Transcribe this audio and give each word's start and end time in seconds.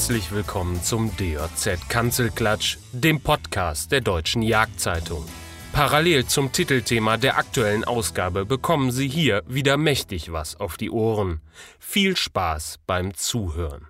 Herzlich 0.00 0.32
willkommen 0.32 0.82
zum 0.82 1.14
DJZ 1.18 1.90
Kanzelklatsch, 1.90 2.78
dem 2.90 3.20
Podcast 3.20 3.92
der 3.92 4.00
Deutschen 4.00 4.40
Jagdzeitung. 4.40 5.26
Parallel 5.74 6.24
zum 6.24 6.52
Titelthema 6.52 7.18
der 7.18 7.36
aktuellen 7.36 7.84
Ausgabe 7.84 8.46
bekommen 8.46 8.92
Sie 8.92 9.08
hier 9.08 9.42
wieder 9.46 9.76
mächtig 9.76 10.32
was 10.32 10.58
auf 10.58 10.78
die 10.78 10.88
Ohren. 10.90 11.42
Viel 11.78 12.16
Spaß 12.16 12.78
beim 12.86 13.12
Zuhören. 13.12 13.88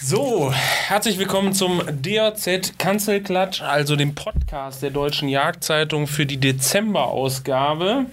So, 0.00 0.50
herzlich 0.50 1.18
willkommen 1.18 1.52
zum 1.52 1.82
DJZ 1.86 2.78
Kanzelklatsch, 2.78 3.60
also 3.60 3.96
dem 3.96 4.14
Podcast 4.14 4.82
der 4.82 4.90
Deutschen 4.90 5.28
Jagdzeitung 5.28 6.06
für 6.06 6.24
die 6.24 6.38
Dezemberausgabe. 6.38 8.06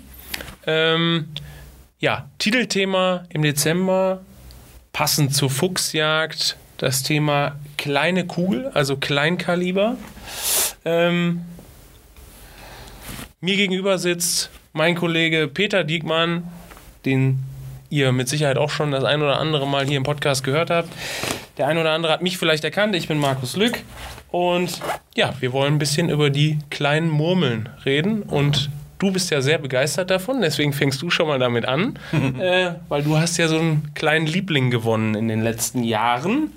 Ähm, 0.67 1.29
ja, 1.99 2.29
Titelthema 2.39 3.23
im 3.29 3.41
Dezember, 3.41 4.19
passend 4.95 5.35
zur 5.35 5.49
Fuchsjagd, 5.49 6.55
das 6.77 7.03
Thema 7.03 7.57
kleine 7.77 8.25
Kugel, 8.25 8.71
also 8.73 8.95
Kleinkaliber. 8.95 9.97
Ähm, 10.85 11.41
mir 13.41 13.57
gegenüber 13.57 13.97
sitzt 13.97 14.51
mein 14.71 14.95
Kollege 14.95 15.49
Peter 15.53 15.83
Diekmann, 15.83 16.49
den 17.03 17.39
ihr 17.89 18.13
mit 18.13 18.29
Sicherheit 18.29 18.57
auch 18.57 18.69
schon 18.69 18.91
das 18.91 19.03
ein 19.03 19.21
oder 19.21 19.37
andere 19.37 19.67
Mal 19.67 19.85
hier 19.85 19.97
im 19.97 20.03
Podcast 20.03 20.45
gehört 20.45 20.69
habt. 20.69 20.87
Der 21.57 21.67
ein 21.67 21.77
oder 21.77 21.91
andere 21.91 22.13
hat 22.13 22.21
mich 22.21 22.37
vielleicht 22.37 22.63
erkannt. 22.63 22.95
Ich 22.95 23.09
bin 23.09 23.17
Markus 23.17 23.57
Lück. 23.57 23.83
Und 24.31 24.79
ja, 25.13 25.33
wir 25.41 25.51
wollen 25.51 25.73
ein 25.73 25.79
bisschen 25.79 26.07
über 26.07 26.29
die 26.29 26.59
kleinen 26.69 27.09
Murmeln 27.09 27.67
reden. 27.83 28.21
Und 28.21 28.69
du 28.99 29.11
bist 29.11 29.29
ja 29.31 29.41
sehr 29.41 29.57
begeistert 29.57 30.09
davon, 30.09 30.41
deswegen 30.41 30.73
fängst 30.73 31.01
du 31.01 31.09
schon 31.09 31.27
mal 31.27 31.39
damit 31.39 31.65
an. 31.65 31.97
äh, 32.39 32.71
weil 32.89 33.03
du 33.03 33.17
hast 33.17 33.37
ja 33.37 33.47
so 33.47 33.57
einen 33.57 33.91
kleinen 33.93 34.25
Liebling 34.25 34.71
gewonnen 34.71 35.15
in 35.15 35.27
den 35.27 35.41
letzten 35.41 35.83
Jahren. 35.83 36.51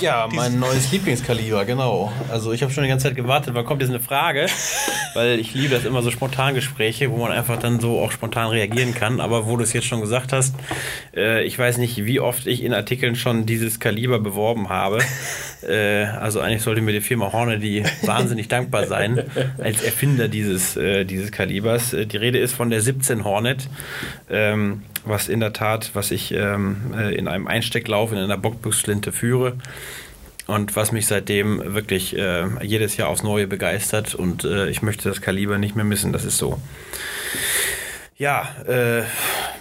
Ja, 0.00 0.28
mein 0.32 0.58
neues 0.58 0.90
Lieblingskaliber, 0.90 1.64
genau. 1.64 2.12
Also 2.30 2.52
ich 2.52 2.62
habe 2.62 2.72
schon 2.72 2.82
die 2.82 2.88
ganze 2.88 3.08
Zeit 3.08 3.16
gewartet, 3.16 3.54
wann 3.54 3.64
kommt 3.64 3.82
jetzt 3.82 3.90
eine 3.90 4.00
Frage, 4.00 4.46
weil 5.14 5.38
ich 5.38 5.54
liebe 5.54 5.74
das 5.74 5.84
immer 5.84 6.02
so 6.02 6.10
Spontangespräche, 6.10 7.10
wo 7.10 7.18
man 7.18 7.30
einfach 7.30 7.58
dann 7.58 7.78
so 7.80 8.00
auch 8.00 8.10
spontan 8.10 8.48
reagieren 8.48 8.94
kann. 8.94 9.20
Aber 9.20 9.46
wo 9.46 9.56
du 9.56 9.62
es 9.62 9.72
jetzt 9.72 9.86
schon 9.86 10.00
gesagt 10.00 10.32
hast, 10.32 10.54
äh, 11.14 11.44
ich 11.44 11.58
weiß 11.58 11.78
nicht, 11.78 12.04
wie 12.04 12.18
oft 12.18 12.46
ich 12.46 12.64
in 12.64 12.74
Artikeln 12.74 13.14
schon 13.14 13.46
dieses 13.46 13.78
Kaliber 13.78 14.18
beworben 14.18 14.68
habe. 14.68 14.98
Äh, 15.60 16.04
also 16.04 16.40
eigentlich 16.40 16.62
sollte 16.62 16.80
mir 16.80 16.92
die 16.92 17.02
Firma 17.02 17.34
Hornady 17.34 17.84
wahnsinnig 18.00 18.48
dankbar 18.48 18.86
sein 18.86 19.22
als 19.58 19.82
Erfinder 19.82 20.26
dieses, 20.26 20.74
äh, 20.74 21.04
dieses 21.04 21.32
Kalibers. 21.32 21.92
Äh, 21.92 22.06
die 22.06 22.16
Rede 22.16 22.38
ist 22.38 22.54
von 22.54 22.70
der 22.70 22.80
17 22.80 23.24
Hornet. 23.24 23.68
Ähm, 24.30 24.84
was 25.04 25.28
in 25.28 25.40
der 25.40 25.52
Tat, 25.52 25.90
was 25.94 26.10
ich 26.10 26.32
ähm, 26.32 26.94
äh, 26.96 27.14
in 27.14 27.28
einem 27.28 27.46
Einstecklauf 27.46 28.12
in 28.12 28.18
einer 28.18 28.38
Bockbüchsflinte 28.38 29.12
führe 29.12 29.54
und 30.46 30.76
was 30.76 30.92
mich 30.92 31.06
seitdem 31.06 31.74
wirklich 31.74 32.16
äh, 32.16 32.44
jedes 32.62 32.96
Jahr 32.96 33.08
aufs 33.08 33.22
Neue 33.22 33.46
begeistert 33.46 34.14
und 34.14 34.44
äh, 34.44 34.68
ich 34.68 34.82
möchte 34.82 35.08
das 35.08 35.20
Kaliber 35.20 35.58
nicht 35.58 35.76
mehr 35.76 35.84
missen, 35.84 36.12
das 36.12 36.24
ist 36.24 36.38
so. 36.38 36.60
Ja, 38.20 38.50
äh, 38.68 39.04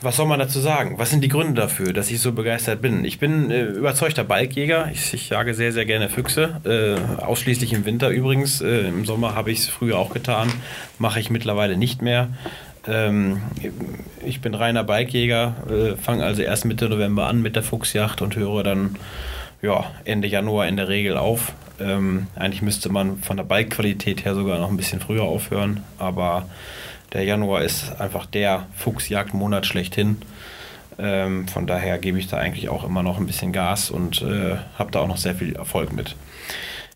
was 0.02 0.18
soll 0.18 0.26
man 0.26 0.38
dazu 0.38 0.60
sagen? 0.60 0.96
Was 0.98 1.12
sind 1.12 1.24
die 1.24 1.30
Gründe 1.30 1.62
dafür, 1.62 1.94
dass 1.94 2.12
ich 2.12 2.20
so 2.20 2.34
begeistert 2.34 2.82
bin? 2.82 3.06
Ich 3.06 3.18
bin 3.18 3.52
äh, 3.52 3.64
überzeugter 3.64 4.26
Balkjäger. 4.26 4.90
Ich, 4.92 5.14
ich, 5.14 5.30
jage 5.30 5.54
sehr, 5.54 5.72
sehr 5.72 5.86
gerne 5.86 6.10
Füchse. 6.10 6.60
Äh, 6.66 7.22
ausschließlich 7.24 7.72
im 7.72 7.86
Winter 7.86 8.10
übrigens. 8.10 8.60
Im 8.60 9.06
Sommer 9.06 9.34
habe 9.34 9.52
ich 9.52 9.60
es 9.60 9.70
früher 9.70 9.98
auch 9.98 10.14
getan. 10.14 10.52
Mache 10.98 11.22
ich 11.22 11.30
mittlerweile 11.30 11.78
nicht 11.78 12.02
mehr. 12.02 12.32
Ähm, 12.88 13.42
ich 14.26 14.42
bin 14.42 14.54
reiner 14.54 14.84
Bikejäger, 14.84 15.56
äh, 15.70 15.96
fange 15.98 16.24
also 16.24 16.42
erst 16.42 16.66
Mitte 16.66 16.90
November 16.90 17.28
an 17.28 17.42
mit 17.42 17.56
der 17.56 17.64
Fuchsjacht 17.64 18.22
und 18.22 18.36
höre 18.36 18.64
dann 18.64 18.96
ja, 19.62 19.86
Ende 20.06 20.28
Januar 20.28 20.68
in 20.68 20.78
der 20.78 20.88
Regel 20.88 21.18
auf. 21.18 21.54
Ähm, 21.80 22.28
eigentlich 22.36 22.62
müsste 22.62 22.90
man 22.90 23.20
von 23.20 23.38
der 23.38 23.44
Bikequalität 23.44 24.26
her 24.26 24.36
sogar 24.36 24.60
noch 24.60 24.70
ein 24.70 24.78
bisschen 24.78 25.00
früher 25.00 25.24
aufhören, 25.24 25.84
aber 25.98 26.46
der 27.14 27.24
Januar 27.24 27.64
ist 27.64 28.00
einfach 28.00 28.26
der 28.26 28.68
Fuchsjagdmonat 28.76 29.66
schlechthin. 29.66 30.18
Ähm, 30.98 31.48
von 31.48 31.66
daher 31.66 31.98
gebe 31.98 32.20
ich 32.20 32.28
da 32.28 32.38
eigentlich 32.38 32.70
auch 32.70 32.84
immer 32.84 33.04
noch 33.04 33.18
ein 33.18 33.26
bisschen 33.26 33.54
Gas 33.54 33.90
und 33.90 34.22
äh, 34.22 34.58
habe 34.78 34.92
da 34.92 35.00
auch 35.00 35.08
noch 35.08 35.18
sehr 35.18 35.36
viel 35.36 35.56
Erfolg 35.56 35.94
mit. 35.94 36.16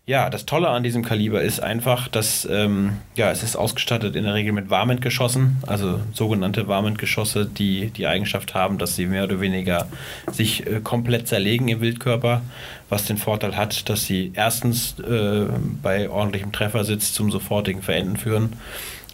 Ja, 0.06 0.28
das 0.28 0.44
Tolle 0.44 0.68
an 0.68 0.82
diesem 0.82 1.02
Kaliber 1.02 1.40
ist 1.40 1.60
einfach, 1.60 2.08
dass 2.08 2.46
ähm, 2.50 2.98
ja, 3.16 3.30
es 3.30 3.42
ist 3.42 3.56
ausgestattet 3.56 4.16
in 4.16 4.24
der 4.24 4.34
Regel 4.34 4.52
mit 4.52 4.68
Warmentgeschossen, 4.68 5.56
also 5.66 5.98
sogenannte 6.12 6.68
Warmentgeschosse, 6.68 7.46
die 7.46 7.88
die 7.88 8.06
Eigenschaft 8.06 8.54
haben, 8.54 8.76
dass 8.76 8.96
sie 8.96 9.06
mehr 9.06 9.24
oder 9.24 9.40
weniger 9.40 9.88
sich 10.30 10.66
äh, 10.66 10.80
komplett 10.80 11.26
zerlegen 11.26 11.68
im 11.68 11.80
Wildkörper, 11.80 12.42
was 12.90 13.06
den 13.06 13.16
Vorteil 13.16 13.56
hat, 13.56 13.88
dass 13.88 14.04
sie 14.04 14.32
erstens 14.34 14.98
äh, 15.00 15.46
bei 15.82 16.10
ordentlichem 16.10 16.52
Treffersitz 16.52 17.14
zum 17.14 17.30
sofortigen 17.30 17.80
Verenden 17.80 18.18
führen 18.18 18.52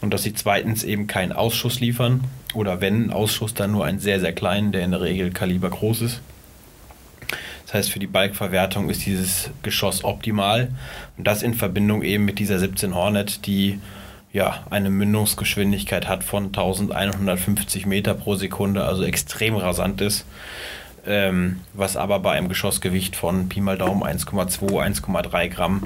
und 0.00 0.12
dass 0.12 0.24
sie 0.24 0.34
zweitens 0.34 0.82
eben 0.82 1.06
keinen 1.06 1.30
Ausschuss 1.30 1.78
liefern 1.78 2.24
oder 2.52 2.80
wenn 2.80 3.12
Ausschuss 3.12 3.54
dann 3.54 3.70
nur 3.70 3.84
einen 3.84 4.00
sehr, 4.00 4.18
sehr 4.18 4.32
kleinen, 4.32 4.72
der 4.72 4.84
in 4.84 4.90
der 4.90 5.02
Regel 5.02 5.30
Kaliber 5.30 5.70
groß 5.70 6.02
ist. 6.02 6.20
Das 7.70 7.74
heißt, 7.74 7.92
für 7.92 8.00
die 8.00 8.08
Balkverwertung 8.08 8.90
ist 8.90 9.06
dieses 9.06 9.48
Geschoss 9.62 10.02
optimal. 10.02 10.72
Und 11.16 11.24
das 11.24 11.44
in 11.44 11.54
Verbindung 11.54 12.02
eben 12.02 12.24
mit 12.24 12.40
dieser 12.40 12.58
17 12.58 12.96
Hornet, 12.96 13.46
die 13.46 13.78
ja 14.32 14.64
eine 14.70 14.90
Mündungsgeschwindigkeit 14.90 16.08
hat 16.08 16.24
von 16.24 16.46
1150 16.46 17.86
Meter 17.86 18.14
pro 18.14 18.34
Sekunde, 18.34 18.84
also 18.84 19.04
extrem 19.04 19.54
rasant 19.54 20.00
ist. 20.00 20.26
Ähm, 21.06 21.60
was 21.72 21.96
aber 21.96 22.18
bei 22.18 22.32
einem 22.32 22.48
Geschossgewicht 22.48 23.16
von 23.16 23.48
Pi 23.48 23.60
mal 23.60 23.78
Daumen 23.78 24.02
1,2, 24.02 24.60
1,3 24.60 25.48
Gramm 25.48 25.82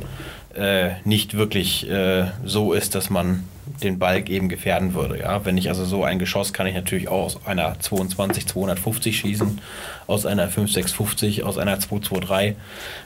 äh, 0.55 0.91
nicht 1.05 1.37
wirklich 1.37 1.89
äh, 1.89 2.27
so 2.45 2.73
ist, 2.73 2.95
dass 2.95 3.11
man 3.11 3.45
den 3.83 3.99
Balk 3.99 4.29
eben 4.29 4.49
gefährden 4.49 4.95
würde. 4.95 5.19
Ja? 5.19 5.45
Wenn 5.45 5.57
ich 5.57 5.69
also 5.69 5.85
so 5.85 6.05
ein 6.05 6.19
Geschoss 6.19 6.53
kann 6.53 6.67
ich 6.67 6.75
natürlich 6.75 7.09
auch 7.09 7.25
aus 7.25 7.47
einer 7.47 7.79
22 7.79 8.47
250 8.47 9.19
schießen, 9.19 9.61
aus 10.07 10.27
einer 10.27 10.49
5650, 10.49 11.45
aus 11.45 11.59
einer 11.59 11.79
223. 11.81 12.57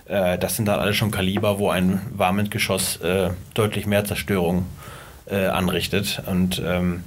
Äh, 0.07 0.39
das 0.39 0.57
sind 0.57 0.67
dann 0.67 0.81
alle 0.81 0.95
schon 0.95 1.11
Kaliber, 1.11 1.59
wo 1.59 1.71
ein 1.71 2.01
Warmentgeschoss 2.11 2.97
äh, 2.99 3.31
deutlich 3.55 3.87
mehr 3.87 4.05
Zerstörung 4.05 4.67
äh, 5.27 5.47
anrichtet. 5.47 6.23
Und 6.27 6.63
ähm, 6.65 7.05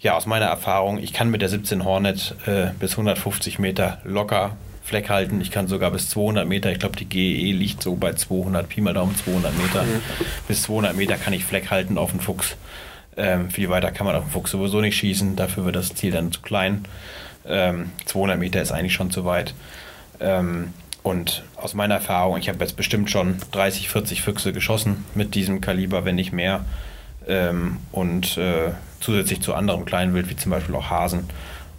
ja, 0.00 0.14
aus 0.14 0.26
meiner 0.26 0.46
Erfahrung, 0.46 0.98
ich 0.98 1.12
kann 1.12 1.30
mit 1.30 1.42
der 1.42 1.48
17 1.48 1.84
Hornet 1.84 2.34
äh, 2.46 2.68
bis 2.78 2.92
150 2.92 3.58
Meter 3.58 3.98
locker 4.04 4.56
Fleck 4.82 5.10
halten. 5.10 5.40
Ich 5.40 5.50
kann 5.50 5.68
sogar 5.68 5.90
bis 5.90 6.08
200 6.10 6.48
Meter, 6.48 6.72
ich 6.72 6.78
glaube 6.78 6.96
die 6.96 7.04
GE 7.04 7.52
liegt 7.52 7.82
so 7.82 7.94
bei 7.96 8.14
200, 8.14 8.68
Pi 8.68 8.80
mal 8.80 8.94
Daumen 8.94 9.14
200 9.14 9.56
Meter. 9.58 9.82
Mhm. 9.82 10.00
Bis 10.46 10.62
200 10.62 10.96
Meter 10.96 11.16
kann 11.16 11.34
ich 11.34 11.44
Fleck 11.44 11.70
halten 11.70 11.98
auf 11.98 12.12
den 12.12 12.20
Fuchs. 12.20 12.56
Ähm, 13.16 13.50
viel 13.50 13.68
weiter 13.68 13.90
kann 13.90 14.06
man 14.06 14.16
auf 14.16 14.24
den 14.24 14.30
Fuchs 14.30 14.52
sowieso 14.52 14.80
nicht 14.80 14.96
schießen, 14.96 15.36
dafür 15.36 15.64
wird 15.64 15.76
das 15.76 15.94
Ziel 15.94 16.12
dann 16.12 16.32
zu 16.32 16.40
klein. 16.40 16.84
Ähm, 17.46 17.90
200 18.06 18.38
Meter 18.38 18.62
ist 18.62 18.72
eigentlich 18.72 18.94
schon 18.94 19.10
zu 19.10 19.24
weit. 19.24 19.52
Ähm, 20.20 20.72
und 21.02 21.42
aus 21.56 21.74
meiner 21.74 21.96
Erfahrung, 21.96 22.38
ich 22.38 22.48
habe 22.48 22.58
jetzt 22.60 22.76
bestimmt 22.76 23.10
schon 23.10 23.38
30, 23.52 23.88
40 23.88 24.22
Füchse 24.22 24.52
geschossen 24.52 25.04
mit 25.14 25.34
diesem 25.34 25.60
Kaliber, 25.60 26.04
wenn 26.04 26.14
nicht 26.14 26.32
mehr. 26.32 26.64
Ähm, 27.28 27.76
und 27.92 28.36
äh, 28.38 28.72
zusätzlich 29.00 29.40
zu 29.40 29.54
anderem 29.54 29.84
Kleinwild, 29.84 30.28
wie 30.30 30.36
zum 30.36 30.50
Beispiel 30.50 30.74
auch 30.74 30.90
Hasen 30.90 31.28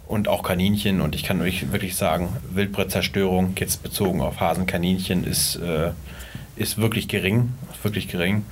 und 0.06 0.28
auch 0.28 0.42
Kaninchen. 0.42 1.00
Und 1.00 1.14
ich 1.14 1.22
kann 1.22 1.40
euch 1.42 1.72
wirklich 1.72 1.96
sagen, 1.96 2.36
Wildbrettzerstörung, 2.50 3.54
jetzt 3.58 3.82
bezogen 3.82 4.20
auf 4.20 4.40
Hasen, 4.40 4.66
Kaninchen, 4.66 5.24
ist, 5.24 5.56
äh, 5.56 5.90
ist 6.56 6.78
wirklich 6.78 7.08
gering. 7.08 7.52
Wirklich 7.82 8.08
gering. 8.08 8.44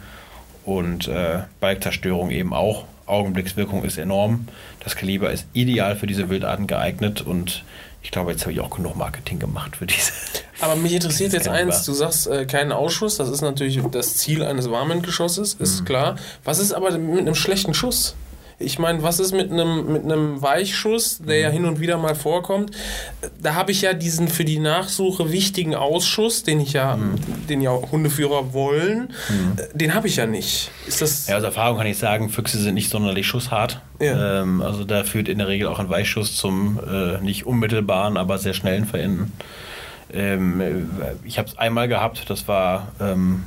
Und 0.65 1.09
äh, 1.09 1.41
Balkzerstörung 1.61 2.31
eben 2.31 2.53
auch. 2.53 2.85
Augenblickswirkung 3.07 3.85
ist 3.85 3.97
enorm. 3.97 4.49
Das 4.81 4.95
Kaliber 4.95 5.31
ist 5.31 5.47
ideal 5.55 5.97
für 5.97 6.07
diese 6.07 6.29
Wildarten 6.29 6.67
geeignet 6.67 7.23
und 7.23 7.65
ich 8.03 8.11
glaube, 8.11 8.31
jetzt 8.31 8.43
habe 8.43 8.53
ich 8.53 8.61
auch 8.61 8.71
genug 8.71 8.97
Marketing 8.97 9.39
gemacht 9.39 9.77
für 9.77 9.87
diese. 9.87 10.13
Aber 10.61 10.77
mich 10.77 10.93
interessiert 10.93 11.33
jetzt 11.33 11.49
eins, 11.49 11.85
du 11.85 11.93
sagst 11.93 12.27
äh, 12.27 12.45
keinen 12.47 12.73
Ausschuss, 12.73 13.17
das 13.17 13.29
ist 13.29 13.43
natürlich 13.43 13.81
das 13.91 14.17
Ziel 14.17 14.43
eines 14.43 14.71
Warmentgeschosses, 14.71 15.55
ist 15.55 15.81
mhm. 15.81 15.85
klar. 15.85 16.17
Was 16.45 16.59
ist 16.59 16.73
aber 16.73 16.97
mit 16.99 17.21
einem 17.21 17.35
schlechten 17.35 17.75
Schuss? 17.75 18.17
Ich 18.61 18.81
meine, 18.81 19.05
was 19.05 19.21
ist 19.21 19.33
mit 19.33 19.53
einem 19.53 19.93
mit 19.93 20.03
einem 20.03 20.43
Weichschuss, 20.43 21.19
der 21.19 21.39
ja 21.39 21.49
mhm. 21.49 21.53
hin 21.53 21.65
und 21.67 21.81
wieder 21.81 21.97
mal 21.97 22.17
vorkommt? 22.17 22.73
Da 23.41 23.55
habe 23.55 23.71
ich 23.71 23.83
ja 23.83 23.93
diesen 23.93 24.27
für 24.27 24.45
die 24.45 24.59
Nachsuche 24.59 25.31
wichtigen 25.31 25.77
Ausschuss, 25.77 26.43
den 26.43 26.59
ich 26.59 26.73
ja, 26.73 26.97
mhm. 26.97 27.15
den 27.49 27.61
ja 27.61 27.71
Hundeführer 27.71 28.53
wollen, 28.53 29.13
mhm. 29.29 29.57
den 29.75 29.95
habe 29.95 30.09
ich 30.09 30.17
ja 30.17 30.27
nicht. 30.27 30.73
Ist 30.89 31.03
das? 31.03 31.29
Ja, 31.29 31.39
aus 31.39 31.45
Erfahrung 31.45 31.79
kann 31.79 31.87
ich 31.87 31.99
sagen, 31.99 32.31
Füchse 32.31 32.59
sind 32.59 32.75
nicht 32.75 32.91
sonderlich 32.91 33.29
schusshart. 33.29 33.81
Ja. 34.01 34.43
Ähm, 34.43 34.61
also 34.61 34.83
da 34.83 35.05
führt 35.05 35.29
in 35.29 35.39
der 35.39 35.47
Regel 35.47 35.69
auch 35.69 35.79
ein 35.79 35.89
Weichschuss 35.89 36.35
zum 36.35 36.81
äh, 36.85 37.21
nicht 37.21 37.47
unmittelbaren, 37.47 38.17
aber 38.17 38.39
sehr 38.39 38.55
schnellen 38.55 38.87
Verenden. 38.87 39.33
Ähm, 40.13 40.89
ich 41.25 41.39
habe 41.39 41.49
es 41.49 41.59
einmal 41.59 41.89
gehabt, 41.89 42.31
das 42.31 42.49
war, 42.49 42.89
ähm, 43.01 43.45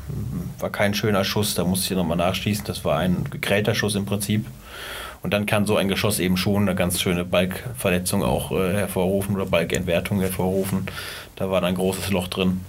war 0.59 0.69
kein 0.69 0.93
schöner 0.93 1.23
Schuss, 1.23 1.55
da 1.55 1.63
musste 1.63 1.93
ich 1.93 1.97
nochmal 1.97 2.17
nachschießen. 2.17 2.65
Das 2.65 2.85
war 2.85 2.99
ein 2.99 3.25
gegrellter 3.29 3.75
Schuss 3.75 3.95
im 3.95 4.05
Prinzip. 4.05 4.45
Und 5.23 5.31
dann 5.33 5.45
kann 5.45 5.65
so 5.65 5.77
ein 5.77 5.87
Geschoss 5.87 6.19
eben 6.19 6.35
schon 6.35 6.63
eine 6.63 6.75
ganz 6.75 6.99
schöne 6.99 7.25
Balkverletzung 7.25 8.23
auch 8.23 8.51
äh, 8.51 8.73
hervorrufen 8.73 9.35
oder 9.35 9.45
Balkentwertung 9.45 10.19
hervorrufen. 10.19 10.87
Da 11.35 11.51
war 11.51 11.61
dann 11.61 11.69
ein 11.69 11.75
großes 11.75 12.09
Loch 12.09 12.27
drin. 12.27 12.61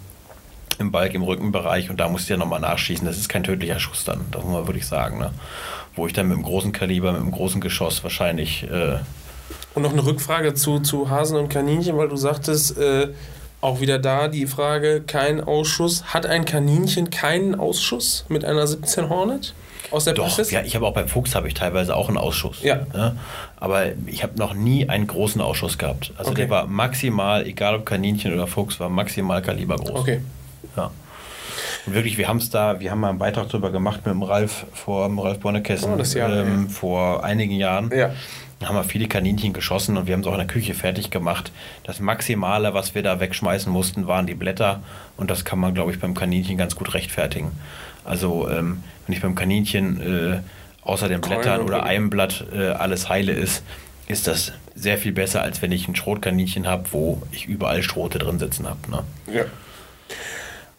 im 0.79 0.91
Balk, 0.91 1.15
im 1.15 1.23
Rückenbereich 1.23 1.91
und 1.91 1.99
da 1.99 2.09
musst 2.09 2.29
du 2.29 2.35
ja 2.35 2.39
nochmal 2.39 2.61
nachschießen. 2.61 3.07
Das 3.07 3.17
ist 3.17 3.29
kein 3.29 3.45
tödlicher 3.45 3.79
Schuss 3.79 4.05
dann, 4.05 4.21
das 4.31 4.43
muss 4.43 4.53
man 4.53 4.67
wirklich 4.67 4.87
sagen. 4.87 5.19
Ne? 5.19 5.31
Wo 5.97 6.07
ich 6.07 6.13
dann 6.13 6.29
mit 6.29 6.37
dem 6.37 6.43
großen 6.43 6.73
Kaliber, 6.73 7.13
mit 7.13 7.23
dem 7.23 7.31
großen 7.31 7.61
Geschoss 7.61 8.03
wahrscheinlich. 8.03 8.65
Äh 8.65 8.99
und 9.75 9.83
noch 9.83 9.93
eine 9.93 10.05
Rückfrage 10.05 10.53
zu, 10.53 10.81
zu 10.81 11.09
Hasen 11.09 11.39
und 11.39 11.49
Kaninchen, 11.49 11.97
weil 11.97 12.09
du 12.09 12.17
sagtest, 12.17 12.77
äh, 12.77 13.09
auch 13.63 13.81
wieder 13.81 13.99
da 13.99 14.29
die 14.29 14.47
Frage, 14.47 15.01
kein 15.01 15.41
Ausschuss. 15.41 16.05
Hat 16.13 16.27
ein 16.27 16.45
Kaninchen 16.45 17.11
keinen 17.11 17.55
Ausschuss 17.55 18.27
mit 18.29 18.45
einer 18.45 18.67
17 18.67 19.09
Hornet? 19.09 19.55
Aus 19.91 20.05
der 20.05 20.15
Doch, 20.15 20.39
ja, 20.51 20.63
ich 20.63 20.75
habe 20.75 20.87
auch 20.87 20.95
beim 20.95 21.07
Fuchs 21.07 21.35
habe 21.35 21.49
ich 21.49 21.55
teilweise 21.55 21.95
auch 21.95 22.09
einen 22.09 22.17
Ausschuss. 22.17 22.63
Ja. 22.63 22.87
ja 22.95 23.15
aber 23.57 23.93
ich 24.07 24.23
habe 24.23 24.39
noch 24.39 24.55
nie 24.55 24.89
einen 24.89 25.07
großen 25.07 25.41
Ausschuss 25.41 25.79
gehabt. 25.79 26.13
Also 26.17 26.31
okay. 26.31 26.43
der 26.43 26.51
war 26.51 26.67
maximal, 26.67 27.47
egal 27.47 27.77
ob 27.77 27.87
Kaninchen 27.87 28.33
oder 28.33 28.47
Fuchs, 28.47 28.81
war 28.81 28.89
maximal 28.89 29.43
Kaliber 29.43 29.77
groß. 29.77 30.01
Okay. 30.01 30.21
Ja. 30.77 30.91
Und 31.87 31.95
wirklich, 31.95 32.17
wir 32.17 32.27
haben 32.29 32.39
es 32.39 32.51
da, 32.51 32.81
wir 32.81 32.91
haben 32.91 33.01
mal 33.01 33.11
einen 33.11 33.19
Beitrag 33.19 33.49
darüber 33.49 33.71
gemacht 33.71 34.01
mit 34.05 34.15
dem 34.15 34.23
Ralf 34.23 34.67
vor 34.73 35.07
dem 35.07 35.19
Ralf 35.19 35.39
Bonnekessen 35.41 35.93
oh, 35.95 36.19
ähm, 36.19 36.69
vor 36.69 37.23
einigen 37.23 37.55
Jahren. 37.55 37.91
Ja. 37.95 38.13
Haben 38.69 38.77
wir 38.77 38.85
viele 38.85 39.09
Kaninchen 39.09 39.53
geschossen 39.53 39.97
und 39.97 40.07
wir 40.07 40.15
haben 40.15 40.21
es 40.21 40.27
auch 40.27 40.33
in 40.33 40.39
der 40.39 40.47
Küche 40.47 40.75
fertig 40.75 41.11
gemacht. 41.11 41.53
Das 41.85 42.01
Maximale, 42.01 42.75
was 42.75 42.95
wir 42.95 43.03
da 43.03 43.21
wegschmeißen 43.21 43.73
mussten, 43.73 44.07
waren 44.07 44.27
die 44.27 44.35
Blätter 44.35 44.83
und 45.17 45.31
das 45.31 45.45
kann 45.45 45.59
man, 45.59 45.75
glaube 45.75 45.93
ich, 45.93 46.01
beim 46.01 46.15
Kaninchen 46.15 46.57
ganz 46.57 46.77
gut 46.77 46.95
rechtfertigen. 46.95 47.53
Also 48.05 48.49
ähm, 48.49 48.83
wenn 49.07 49.15
ich 49.15 49.23
beim 49.23 49.35
Kaninchen 49.35 50.01
äh, 50.01 50.41
außer 50.83 51.09
den 51.09 51.21
Blättern 51.21 51.61
oder 51.61 51.85
einem 51.85 52.11
Blatt 52.11 52.45
äh, 52.53 52.69
alles 52.69 53.09
heile 53.09 53.33
ist, 53.33 53.63
ist 54.09 54.27
das 54.27 54.53
sehr 54.75 54.99
viel 54.99 55.13
besser, 55.13 55.43
als 55.43 55.63
wenn 55.63 55.73
ich 55.73 55.89
ein 55.89 55.95
Schrotkaninchen 55.95 56.67
habe, 56.67 56.85
wo 56.93 57.23
ich 57.31 57.47
überall 57.47 57.83
Schrote 57.83 58.19
drin 58.19 58.39
sitzen 58.39 58.67
habe. 58.69 58.91
Ne? 58.91 59.05
Ja. 59.33 59.45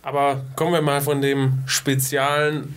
Aber 0.01 0.41
kommen 0.55 0.73
wir 0.73 0.81
mal 0.81 1.01
von 1.01 1.21
dem 1.21 1.63
speziellen, 1.65 2.75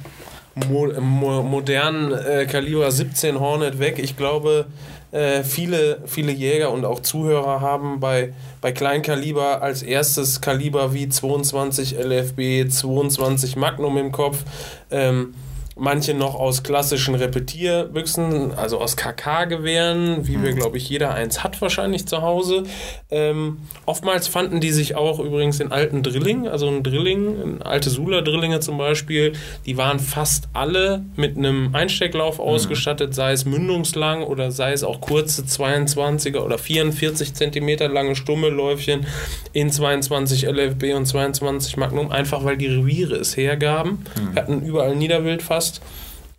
mo 0.68 0.88
mo 1.00 1.42
modernen 1.42 2.12
äh, 2.12 2.46
Kaliber 2.46 2.90
17 2.90 3.38
Hornet 3.38 3.78
weg. 3.78 3.98
Ich 3.98 4.16
glaube, 4.16 4.66
äh, 5.12 5.42
viele, 5.42 6.02
viele 6.06 6.32
Jäger 6.32 6.72
und 6.72 6.84
auch 6.84 7.00
Zuhörer 7.00 7.60
haben 7.60 8.00
bei, 8.00 8.32
bei 8.60 8.72
Kleinkaliber 8.72 9.62
als 9.62 9.82
erstes 9.82 10.40
Kaliber 10.40 10.94
wie 10.94 11.08
22 11.08 11.96
LFB, 11.98 12.68
22 12.70 13.56
Magnum 13.56 13.96
im 13.98 14.12
Kopf. 14.12 14.44
Ähm, 14.90 15.34
manche 15.78 16.14
noch 16.14 16.34
aus 16.34 16.62
klassischen 16.62 17.14
Repetierbüchsen, 17.14 18.52
also 18.56 18.80
aus 18.80 18.96
KK-Gewehren, 18.96 20.26
wie 20.26 20.42
wir, 20.42 20.52
mhm. 20.52 20.56
glaube 20.56 20.78
ich, 20.78 20.88
jeder 20.88 21.12
eins 21.14 21.44
hat 21.44 21.60
wahrscheinlich 21.60 22.06
zu 22.06 22.22
Hause. 22.22 22.62
Ähm, 23.10 23.58
oftmals 23.84 24.26
fanden 24.26 24.60
die 24.60 24.70
sich 24.70 24.96
auch 24.96 25.20
übrigens 25.20 25.60
in 25.60 25.72
alten 25.72 26.02
Drilling, 26.02 26.48
also 26.48 26.66
ein 26.66 26.82
Drilling, 26.82 27.60
alte 27.62 27.90
Sula-Drillinge 27.90 28.60
zum 28.60 28.78
Beispiel, 28.78 29.34
die 29.66 29.76
waren 29.76 29.98
fast 29.98 30.48
alle 30.54 31.04
mit 31.14 31.36
einem 31.36 31.74
Einstecklauf 31.74 32.38
mhm. 32.38 32.44
ausgestattet, 32.44 33.14
sei 33.14 33.32
es 33.32 33.44
mündungslang 33.44 34.22
oder 34.22 34.50
sei 34.52 34.72
es 34.72 34.82
auch 34.82 35.02
kurze 35.02 35.42
22er 35.42 36.38
oder 36.38 36.56
44 36.56 37.34
Zentimeter 37.34 37.88
lange 37.88 38.16
Stummelläufchen 38.16 39.06
in 39.52 39.70
22 39.70 40.46
LFB 40.46 40.94
und 40.94 41.04
22 41.04 41.76
Magnum, 41.76 42.10
einfach 42.10 42.44
weil 42.44 42.56
die 42.56 42.68
Reviere 42.68 43.16
es 43.16 43.36
hergaben. 43.36 44.06
Wir 44.32 44.42
hatten 44.42 44.62
überall 44.62 44.96
Niederwild 44.96 45.42
fast 45.42 45.65
gepasst. 45.66 45.80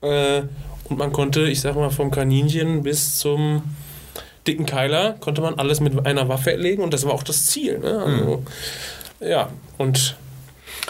Äh, 0.01 0.43
und 0.89 0.97
man 0.97 1.11
konnte, 1.11 1.41
ich 1.47 1.61
sag 1.61 1.75
mal, 1.75 1.89
vom 1.89 2.11
Kaninchen 2.11 2.83
bis 2.83 3.17
zum 3.17 3.63
dicken 4.45 4.65
Keiler, 4.65 5.13
konnte 5.19 5.41
man 5.41 5.55
alles 5.55 5.81
mit 5.81 6.05
einer 6.05 6.29
Waffe 6.29 6.51
erlegen 6.51 6.81
und 6.81 6.93
das 6.93 7.05
war 7.05 7.13
auch 7.13 7.23
das 7.23 7.47
Ziel. 7.47 7.79
Ne? 7.79 7.99
Also, 8.05 8.43
mhm. 9.19 9.27
Ja, 9.27 9.49
und 9.77 10.15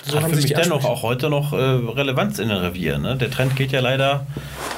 so 0.05 0.17
Hat 0.17 0.23
haben 0.23 0.33
für 0.33 0.41
sich 0.41 0.51
mich 0.51 0.61
dennoch 0.61 0.85
auch 0.85 1.01
heute 1.01 1.29
noch 1.29 1.53
äh, 1.53 1.55
Relevanz 1.55 2.37
in 2.37 2.49
den 2.49 2.57
Revier. 2.57 2.99
Ne? 2.99 3.15
Der 3.15 3.31
Trend 3.31 3.55
geht 3.55 3.71
ja 3.71 3.79
leider 3.79 4.27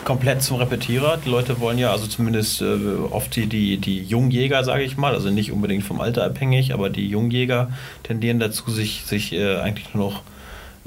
komplett 0.05 0.41
zum 0.41 0.57
Repetierer. 0.57 1.17
Die 1.23 1.29
Leute 1.29 1.59
wollen 1.59 1.77
ja, 1.77 1.91
also 1.91 2.07
zumindest 2.07 2.61
äh, 2.61 2.77
oft 3.11 3.35
die, 3.35 3.47
die, 3.47 3.77
die 3.77 4.03
Jungjäger, 4.03 4.63
sage 4.63 4.83
ich 4.83 4.95
mal, 4.95 5.13
also 5.13 5.29
nicht 5.29 5.51
unbedingt 5.51 5.83
vom 5.83 5.99
Alter 5.99 6.23
abhängig, 6.23 6.73
aber 6.73 6.89
die 6.89 7.09
Jungjäger 7.09 7.69
tendieren 8.03 8.39
dazu, 8.39 8.71
sich, 8.71 9.03
sich 9.05 9.33
äh, 9.33 9.57
eigentlich 9.57 9.93
nur 9.93 10.11
noch 10.11 10.21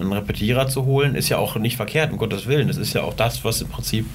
einen 0.02 0.12
Repetierer 0.12 0.68
zu 0.68 0.84
holen, 0.84 1.14
ist 1.14 1.28
ja 1.28 1.38
auch 1.38 1.56
nicht 1.56 1.76
verkehrt, 1.76 2.12
um 2.12 2.18
Gottes 2.18 2.46
Willen. 2.46 2.68
Das 2.68 2.76
ist 2.76 2.92
ja 2.92 3.02
auch 3.02 3.14
das, 3.14 3.44
was 3.44 3.60
im 3.60 3.68
Prinzip 3.68 4.06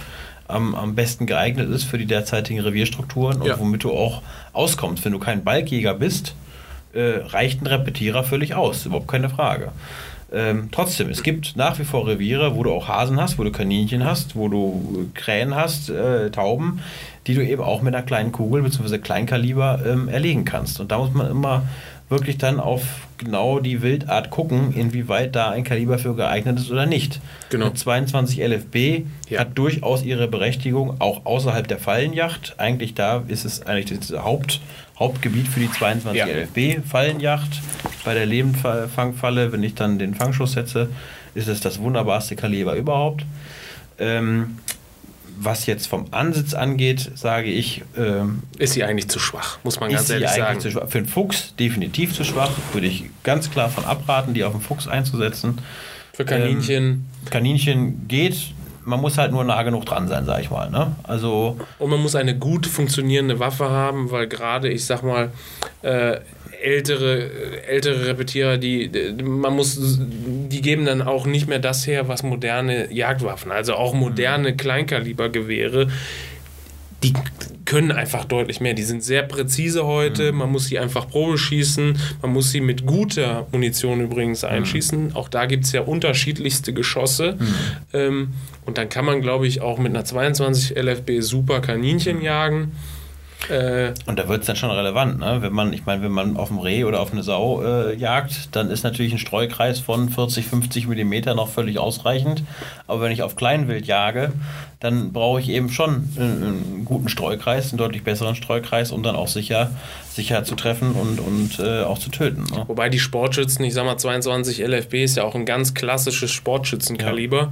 am, 0.48 0.76
am 0.76 0.96
besten 0.96 1.26
geeignet 1.26 1.70
ist 1.70 1.84
für 1.84 1.98
die 1.98 2.06
derzeitigen 2.06 2.60
Revierstrukturen 2.60 3.42
und 3.42 3.48
ja. 3.48 3.60
womit 3.60 3.84
du 3.84 3.92
auch 3.92 4.22
auskommst. 4.54 5.04
Wenn 5.06 5.12
du 5.12 5.20
kein 5.20 5.44
Balkjäger 5.44 5.94
bist, 5.94 6.36
äh, 6.94 7.20
reicht 7.28 7.62
ein 7.62 7.68
Repetierer 7.68 8.24
völlig 8.24 8.56
aus, 8.56 8.86
überhaupt 8.86 9.08
keine 9.08 9.30
Frage. 9.30 9.72
Ähm, 10.32 10.70
trotzdem, 10.72 11.10
es 11.10 11.24
gibt 11.24 11.56
nach 11.56 11.80
wie 11.80 11.86
vor 11.86 12.06
Reviere, 12.06 12.56
wo 12.56 12.64
du 12.64 12.72
auch 12.74 12.90
Hasen 12.90 13.20
hast, 13.20 13.38
wo 13.38 13.44
du 13.44 13.52
Kaninchen 13.52 14.04
hast, 14.04 14.36
wo 14.36 14.50
du 14.50 15.10
Krähen 15.14 15.56
hast, 15.56 15.90
äh, 15.90 16.30
Tauben, 16.32 16.82
die 17.28 17.34
du 17.34 17.46
eben 17.46 17.62
auch 17.62 17.82
mit 17.82 17.96
einer 17.96 18.06
kleinen 18.06 18.34
Kugel 18.34 18.62
bzw. 18.62 18.98
Kleinkaliber 18.98 19.80
ähm, 19.86 20.10
erlegen 20.10 20.44
kannst. 20.44 20.82
Und 20.82 20.92
da 20.92 20.98
muss 20.98 21.14
man 21.14 21.32
immer 21.32 21.64
wirklich 22.10 22.38
dann 22.38 22.60
auf 22.60 22.84
genau 23.18 23.60
die 23.60 23.82
Wildart 23.82 24.30
gucken, 24.30 24.74
inwieweit 24.74 25.36
da 25.36 25.50
ein 25.50 25.64
Kaliber 25.64 26.00
für 26.00 26.16
geeignet 26.16 26.60
ist 26.60 26.72
oder 26.72 26.86
nicht. 26.86 27.20
Genau. 27.50 27.70
22 27.70 28.40
LFB 28.40 29.06
ja. 29.30 29.40
hat 29.40 29.58
durchaus 29.58 30.04
ihre 30.04 30.28
Berechtigung, 30.28 31.02
auch 31.02 31.26
außerhalb 31.26 31.68
der 31.68 31.80
Fallenjacht. 31.80 32.56
Eigentlich 32.58 32.94
da 32.94 33.24
ist 33.28 33.44
es 33.44 33.66
eigentlich 33.66 34.00
das 34.00 34.24
Haupt, 34.24 34.62
Hauptgebiet 34.98 35.48
für 35.48 35.60
die 35.60 35.72
22 35.72 36.18
ja. 36.18 36.26
LFB 36.26 36.88
Fallenjacht. 36.88 37.62
Bei 38.06 38.14
der 38.14 38.26
Lebendfangfalle, 38.26 39.52
wenn 39.52 39.64
ich 39.64 39.76
dann 39.76 40.00
den 40.00 40.14
Fangschuss 40.14 40.54
setze, 40.54 40.90
ist 41.36 41.48
es 41.48 41.60
das 41.60 41.80
wunderbarste 41.80 42.36
Kaliber 42.36 42.76
überhaupt. 42.76 43.26
Ähm, 44.00 44.60
was 45.40 45.66
jetzt 45.66 45.88
vom 45.88 46.06
Ansitz 46.12 46.54
angeht, 46.54 47.12
sage 47.16 47.50
ich. 47.50 47.84
Ähm, 47.98 48.44
ist 48.58 48.74
sie 48.74 48.84
eigentlich 48.84 49.10
zu 49.10 49.20
schwach, 49.20 49.60
muss 49.64 49.80
man 49.80 49.92
ganz 49.92 50.10
ehrlich 50.10 50.30
sagen. 50.30 50.62
Für 50.62 50.98
einen 50.98 51.08
Fuchs 51.08 51.56
definitiv 51.58 52.14
zu 52.14 52.24
schwach. 52.24 52.52
Würde 52.74 52.88
ich 52.88 53.06
ganz 53.24 53.50
klar 53.50 53.70
von 53.70 53.86
abraten, 53.86 54.34
die 54.34 54.44
auf 54.44 54.54
den 54.54 54.62
Fuchs 54.62 54.88
einzusetzen. 54.88 55.60
Für 56.14 56.26
Kaninchen. 56.26 56.84
Ähm, 56.84 57.06
Kaninchen 57.30 58.08
geht. 58.08 58.36
Man 58.84 59.02
muss 59.02 59.18
halt 59.18 59.32
nur 59.34 59.44
nah 59.44 59.62
genug 59.64 59.86
dran 59.86 60.08
sein, 60.08 60.26
sage 60.26 60.42
ich 60.42 60.50
mal. 60.50 60.70
Ne? 60.70 60.96
Also 61.04 61.58
Und 61.78 61.90
man 61.90 62.02
muss 62.02 62.16
eine 62.16 62.38
gut 62.38 62.66
funktionierende 62.66 63.40
Waffe 63.40 63.70
haben, 63.70 64.12
weil 64.12 64.28
gerade, 64.28 64.70
ich 64.70 64.86
sag 64.86 65.04
mal, 65.04 65.32
äh, 65.82 66.20
ältere, 66.62 67.30
ältere 67.68 68.08
Repetierer, 68.08 68.58
die, 68.58 68.90
man 69.24 69.54
muss, 69.54 69.78
die 70.00 70.62
geben 70.62 70.86
dann 70.86 71.02
auch 71.02 71.26
nicht 71.26 71.48
mehr 71.48 71.60
das 71.60 71.88
her, 71.88 72.08
was 72.08 72.24
moderne 72.24 72.94
Jagdwaffen, 72.94 73.52
also 73.52 73.74
auch 73.76 73.94
moderne 73.94 74.56
Kleinkalibergewehre, 74.56 75.88
die 77.04 77.14
können 77.66 77.92
einfach 77.92 78.26
deutlich 78.26 78.62
mehr. 78.62 78.74
Die 78.74 78.84
sind 78.84 79.04
sehr 79.04 79.24
präzise 79.24 79.86
heute. 79.86 80.32
Mhm. 80.32 80.38
Man 80.40 80.52
muss 80.52 80.66
sie 80.66 80.80
einfach 80.80 81.08
Probe 81.08 81.38
schießen. 81.38 82.00
Man 82.22 82.32
muss 82.32 82.52
sie 82.52 82.62
mit 82.62 82.86
guter 82.86 83.46
Munition 83.52 84.02
übrigens 84.02 84.42
mhm. 84.42 84.50
einschießen. 84.50 85.16
Auch 85.16 85.30
da 85.30 85.46
gibt 85.46 85.66
es 85.66 85.74
ja 85.74 85.82
unterschiedlichste 85.82 86.74
Geschosse. 86.74 87.36
Mhm. 87.38 87.56
Ähm, 87.94 88.28
und 88.66 88.78
dann 88.78 88.90
kann 88.90 89.06
man, 89.06 89.22
glaube 89.22 89.48
ich, 89.48 89.62
auch 89.62 89.78
mit 89.78 89.94
einer 89.94 90.06
22 90.06 90.76
LFB 90.78 91.20
super 91.20 91.60
Kaninchen 91.60 92.22
jagen. 92.22 92.72
Äh, 93.50 93.94
und 94.06 94.18
da 94.20 94.28
wird 94.28 94.42
es 94.42 94.48
dann 94.48 94.56
schon 94.56 94.72
relevant, 94.72 95.20
ne? 95.20 95.42
Wenn 95.42 95.54
man, 95.54 95.72
ich 95.72 95.86
meine, 95.86 96.02
wenn 96.02 96.12
man 96.12 96.38
auf 96.38 96.50
ein 96.50 96.58
Reh 96.58 96.84
oder 96.84 97.00
auf 97.00 97.12
eine 97.12 97.24
Sau 97.24 97.64
äh, 97.64 97.96
jagt, 97.96 98.56
dann 98.56 98.70
ist 98.70 98.84
natürlich 98.84 99.14
ein 99.14 99.20
Streukreis 99.20 99.80
von 99.80 100.10
40, 100.10 100.48
50 100.48 100.88
Millimeter 100.88 101.36
noch 101.36 101.48
völlig 101.48 101.78
ausreichend. 101.78 102.44
Aber 102.88 103.02
wenn 103.02 103.12
ich 103.12 103.22
auf 103.22 103.36
Kleinwild 103.36 103.86
jage, 103.86 104.34
dann 104.80 105.14
brauche 105.14 105.40
ich 105.40 105.50
eben 105.50 105.70
schon 105.70 106.10
einen, 106.18 106.44
einen, 106.44 106.86
guten 106.86 107.10
Streukreis, 107.10 107.72
einen 107.72 107.78
deutlich 107.78 108.04
besseren 108.04 108.36
Streukreis, 108.36 108.92
um 108.92 109.02
dann 109.02 109.16
auch 109.16 109.28
sicher, 109.28 109.72
sicher 110.10 110.44
zu 110.44 110.56
treffen 110.56 110.92
und, 110.92 111.20
und 111.20 111.60
äh, 111.60 111.84
auch 111.84 112.00
zu 112.00 112.10
töten. 112.10 112.44
Ne? 112.54 112.66
Wobei 112.68 112.90
die 112.90 113.00
Sportschützen, 113.00 113.64
ich 113.66 113.74
sag 113.74 113.86
mal 113.86 113.98
22 113.98 114.60
LFB 114.60 114.96
ist 114.96 115.16
ja 115.16 115.24
auch 115.24 115.36
ein 115.36 115.46
ganz 115.46 115.74
klassisches 115.74 116.32
Sportschützenkaliber. 116.32 117.52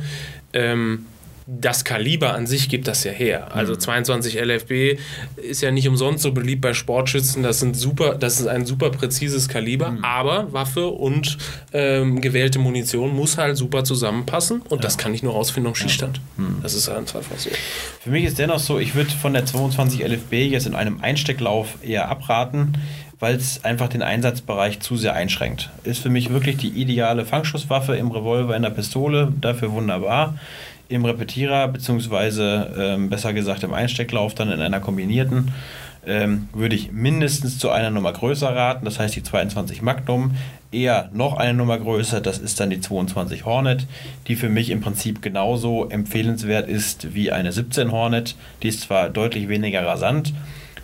Ja. 0.54 0.62
Ähm, 0.62 1.06
das 1.48 1.84
Kaliber 1.84 2.34
an 2.34 2.48
sich 2.48 2.70
gibt 2.70 2.88
das 2.88 3.04
ja 3.04 3.12
her. 3.12 3.56
Also 3.56 3.76
22 3.76 4.36
mhm. 4.36 4.50
LFB 4.50 5.00
ist 5.38 5.62
ja 5.62 5.70
nicht 5.70 5.88
umsonst 5.88 6.24
so 6.24 6.32
beliebt 6.32 6.62
bei 6.62 6.74
Sportschützen. 6.74 7.44
Das 7.44 7.60
sind 7.60 7.76
super, 7.76 8.16
das 8.16 8.40
ist 8.40 8.48
ein 8.48 8.66
super 8.66 8.90
präzises 8.90 9.48
Kaliber, 9.48 9.92
mhm. 9.92 10.04
aber 10.04 10.52
Waffe 10.54 10.88
und 10.88 11.38
ähm, 11.72 12.20
gewählte 12.22 12.58
Munition 12.58 13.16
muss 13.16 13.38
halt 13.38 13.58
super 13.58 13.84
zusammenpassen 13.84 14.62
und 14.62 14.78
ja. 14.78 14.82
das 14.82 14.98
kann 14.98 15.14
ich 15.14 15.22
nur 15.22 15.34
rausfinden 15.34 15.70
am 15.70 15.76
Schießstand. 15.76 16.20
Ja. 16.38 16.44
Mhm. 16.44 16.60
Das 16.64 16.74
ist 16.74 16.90
einfach 16.90 17.22
so. 17.38 17.52
Für 18.02 18.10
mich 18.10 18.26
ist 18.26 18.40
dennoch 18.40 18.60
so, 18.60 18.80
ich 18.80 18.96
würde 18.96 19.12
von 19.12 19.34
der 19.34 19.46
22 19.46 20.04
LFB 20.04 20.34
jetzt 20.34 20.66
in 20.66 20.74
einem 20.74 21.02
Einstecklauf 21.02 21.78
eher 21.84 22.10
abraten 22.10 22.74
weil 23.18 23.36
es 23.36 23.64
einfach 23.64 23.88
den 23.88 24.02
Einsatzbereich 24.02 24.82
zu 24.82 24.98
sehr 24.98 25.14
einschränkt. 25.14 25.70
Ist 25.86 26.00
für 26.00 26.10
mich 26.10 26.32
wirklich 26.32 26.58
die 26.58 26.68
ideale 26.68 27.26
Fangschusswaffe 27.26 27.96
im 27.96 28.12
Revolver, 28.12 28.58
in 28.58 28.62
der 28.62 28.72
Pistole, 28.72 29.32
dafür 29.40 29.72
wunderbar 29.72 30.36
im 30.88 31.06
Repetierer, 31.06 31.68
beziehungsweise 31.68 32.74
ähm, 32.78 33.10
besser 33.10 33.34
gesagt 33.34 33.64
im 33.64 33.74
Einstecklauf, 33.74 34.36
dann 34.36 34.52
in 34.52 34.62
einer 34.62 34.80
kombinierten 34.80 35.52
ähm, 36.06 36.50
würde 36.54 36.76
ich 36.76 36.92
mindestens 36.92 37.58
zu 37.58 37.70
einer 37.70 37.90
Nummer 37.90 38.14
größer 38.14 38.56
raten, 38.56 38.86
das 38.86 39.00
heißt 39.00 39.16
die 39.16 39.24
22 39.24 39.82
Magnum, 39.82 40.36
eher 40.72 41.10
noch 41.14 41.38
eine 41.38 41.54
Nummer 41.54 41.78
größer, 41.78 42.22
das 42.22 42.38
ist 42.38 42.60
dann 42.60 42.70
die 42.70 42.82
22 42.82 43.46
Hornet, 43.46 43.88
die 44.28 44.36
für 44.36 44.50
mich 44.50 44.70
im 44.70 44.82
Prinzip 44.82 45.22
genauso 45.22 45.90
empfehlenswert 45.90 46.68
ist 46.68 47.14
wie 47.14 47.32
eine 47.32 47.52
17 47.52 47.92
Hornet. 47.92 48.36
Die 48.62 48.68
ist 48.68 48.82
zwar 48.82 49.10
deutlich 49.10 49.48
weniger 49.48 49.86
rasant, 49.86 50.34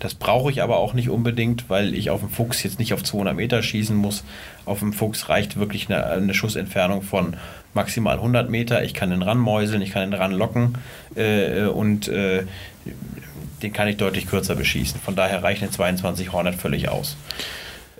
das 0.01 0.15
brauche 0.15 0.50
ich 0.50 0.63
aber 0.63 0.77
auch 0.77 0.93
nicht 0.96 1.10
unbedingt, 1.10 1.70
weil 1.70 1.93
ich 1.93 2.10
auf 2.10 2.22
dem 2.22 2.29
Fuchs 2.29 2.63
jetzt 2.63 2.79
nicht 2.79 2.93
auf 2.93 3.03
200 3.03 3.36
Meter 3.36 3.62
schießen 3.62 3.96
muss. 3.96 4.24
Auf 4.65 4.79
dem 4.79 4.93
Fuchs 4.93 5.29
reicht 5.29 5.58
wirklich 5.58 5.89
eine, 5.89 6.03
eine 6.08 6.34
Schussentfernung 6.34 7.03
von 7.03 7.36
maximal 7.75 8.15
100 8.15 8.50
Meter. 8.50 8.84
Ich 8.84 8.96
kann 8.96 9.12
den 9.12 9.22
ranmäuseln, 9.22 9.79
ich 9.84 9.91
kann 9.91 10.10
den 10.10 10.20
ranlocken 10.20 10.79
äh, 11.15 11.65
und 11.65 12.08
äh, 12.08 12.46
den 13.62 13.74
kann 13.74 13.88
ich 13.88 13.98
deutlich 13.98 14.25
kürzer 14.25 14.55
beschießen. 14.55 15.00
Von 15.00 15.15
daher 15.15 15.43
reicht 15.43 15.62
eine 15.62 15.70
22 15.70 16.31
Hornet 16.31 16.55
völlig 16.55 16.89
aus. 16.89 17.15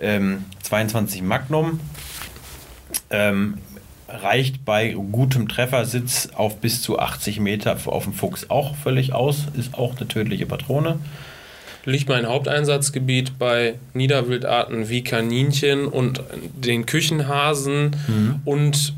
Ähm, 0.00 0.44
22 0.64 1.22
Magnum 1.22 1.78
ähm, 3.10 3.58
reicht 4.08 4.64
bei 4.64 4.90
gutem 4.90 5.46
Treffersitz 5.46 6.30
auf 6.34 6.56
bis 6.56 6.82
zu 6.82 6.98
80 6.98 7.38
Meter 7.38 7.78
auf 7.86 8.02
dem 8.02 8.12
Fuchs 8.12 8.50
auch 8.50 8.74
völlig 8.74 9.12
aus. 9.12 9.46
Ist 9.56 9.74
auch 9.74 9.96
eine 9.96 10.08
tödliche 10.08 10.46
Patrone. 10.46 10.98
Liegt 11.84 12.08
mein 12.08 12.26
Haupteinsatzgebiet 12.26 13.38
bei 13.38 13.74
Niederwildarten 13.92 14.88
wie 14.88 15.02
Kaninchen 15.02 15.86
und 15.86 16.22
den 16.54 16.86
Küchenhasen 16.86 17.96
mhm. 18.06 18.40
und 18.44 18.94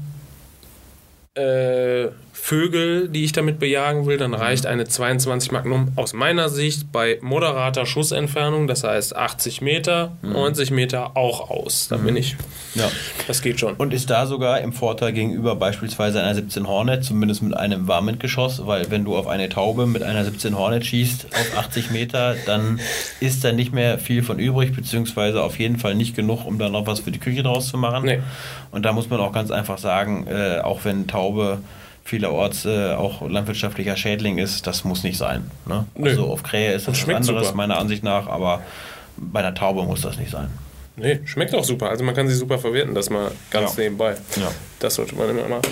äh, 1.34 2.08
Vögel, 2.36 3.08
die 3.08 3.24
ich 3.24 3.30
damit 3.30 3.60
bejagen 3.60 4.06
will, 4.06 4.18
dann 4.18 4.32
mhm. 4.32 4.36
reicht 4.36 4.66
eine 4.66 4.84
22 4.84 5.52
Magnum 5.52 5.92
aus 5.94 6.12
meiner 6.12 6.48
Sicht 6.48 6.90
bei 6.90 7.18
moderater 7.22 7.86
Schussentfernung, 7.86 8.66
das 8.66 8.82
heißt 8.82 9.14
80 9.14 9.60
Meter, 9.62 10.16
90 10.22 10.70
mhm. 10.70 10.76
Meter 10.76 11.16
auch 11.16 11.48
aus. 11.48 11.86
Da 11.88 11.96
bin 11.96 12.16
ich. 12.16 12.36
Ja. 12.74 12.90
Das 13.28 13.40
geht 13.40 13.60
schon. 13.60 13.74
Und 13.74 13.94
ist 13.94 14.10
da 14.10 14.26
sogar 14.26 14.60
im 14.60 14.72
Vorteil 14.72 15.12
gegenüber 15.12 15.54
beispielsweise 15.54 16.20
einer 16.20 16.34
17 16.34 16.66
Hornet, 16.66 17.04
zumindest 17.04 17.42
mit 17.42 17.56
einem 17.56 17.86
Warmwindgeschoss, 17.86 18.66
weil 18.66 18.90
wenn 18.90 19.04
du 19.04 19.16
auf 19.16 19.28
eine 19.28 19.48
Taube 19.48 19.86
mit 19.86 20.02
einer 20.02 20.24
17 20.24 20.58
Hornet 20.58 20.84
schießt 20.84 21.26
auf 21.26 21.58
80 21.58 21.92
Meter, 21.92 22.34
dann 22.46 22.80
ist 23.20 23.44
da 23.44 23.52
nicht 23.52 23.72
mehr 23.72 23.98
viel 23.98 24.24
von 24.24 24.40
übrig, 24.40 24.74
beziehungsweise 24.74 25.40
auf 25.40 25.60
jeden 25.60 25.78
Fall 25.78 25.94
nicht 25.94 26.16
genug, 26.16 26.44
um 26.44 26.58
da 26.58 26.68
noch 26.68 26.88
was 26.88 27.00
für 27.00 27.12
die 27.12 27.20
Küche 27.20 27.44
draus 27.44 27.68
zu 27.68 27.78
machen. 27.78 28.04
Nee. 28.04 28.18
Und 28.72 28.84
da 28.84 28.92
muss 28.92 29.08
man 29.08 29.20
auch 29.20 29.32
ganz 29.32 29.52
einfach 29.52 29.78
sagen, 29.78 30.26
äh, 30.26 30.58
auch 30.58 30.84
wenn 30.84 31.06
Taube 31.06 31.60
vielerorts 32.04 32.66
äh, 32.66 32.92
auch 32.92 33.26
landwirtschaftlicher 33.28 33.96
Schädling 33.96 34.38
ist, 34.38 34.66
das 34.66 34.84
muss 34.84 35.02
nicht 35.02 35.16
sein. 35.16 35.50
Ne? 35.66 35.86
Also 36.00 36.26
auf 36.26 36.42
Krähe 36.42 36.72
ist 36.72 36.86
das 36.86 37.06
was 37.06 37.14
anderes, 37.14 37.46
super. 37.46 37.56
meiner 37.56 37.78
Ansicht 37.78 38.04
nach, 38.04 38.26
aber 38.26 38.62
bei 39.16 39.40
einer 39.40 39.54
Taube 39.54 39.82
muss 39.84 40.02
das 40.02 40.18
nicht 40.18 40.30
sein. 40.30 40.48
Nee, 40.96 41.20
schmeckt 41.24 41.52
auch 41.54 41.64
super. 41.64 41.88
Also 41.90 42.04
man 42.04 42.14
kann 42.14 42.28
sie 42.28 42.34
super 42.34 42.58
verwerten, 42.58 42.94
das 42.94 43.10
mal 43.10 43.32
ganz 43.50 43.76
ja. 43.76 43.84
nebenbei. 43.84 44.14
Ja. 44.36 44.50
Das 44.78 44.94
sollte 44.94 45.16
man 45.16 45.28
immer 45.30 45.48
machen. 45.48 45.62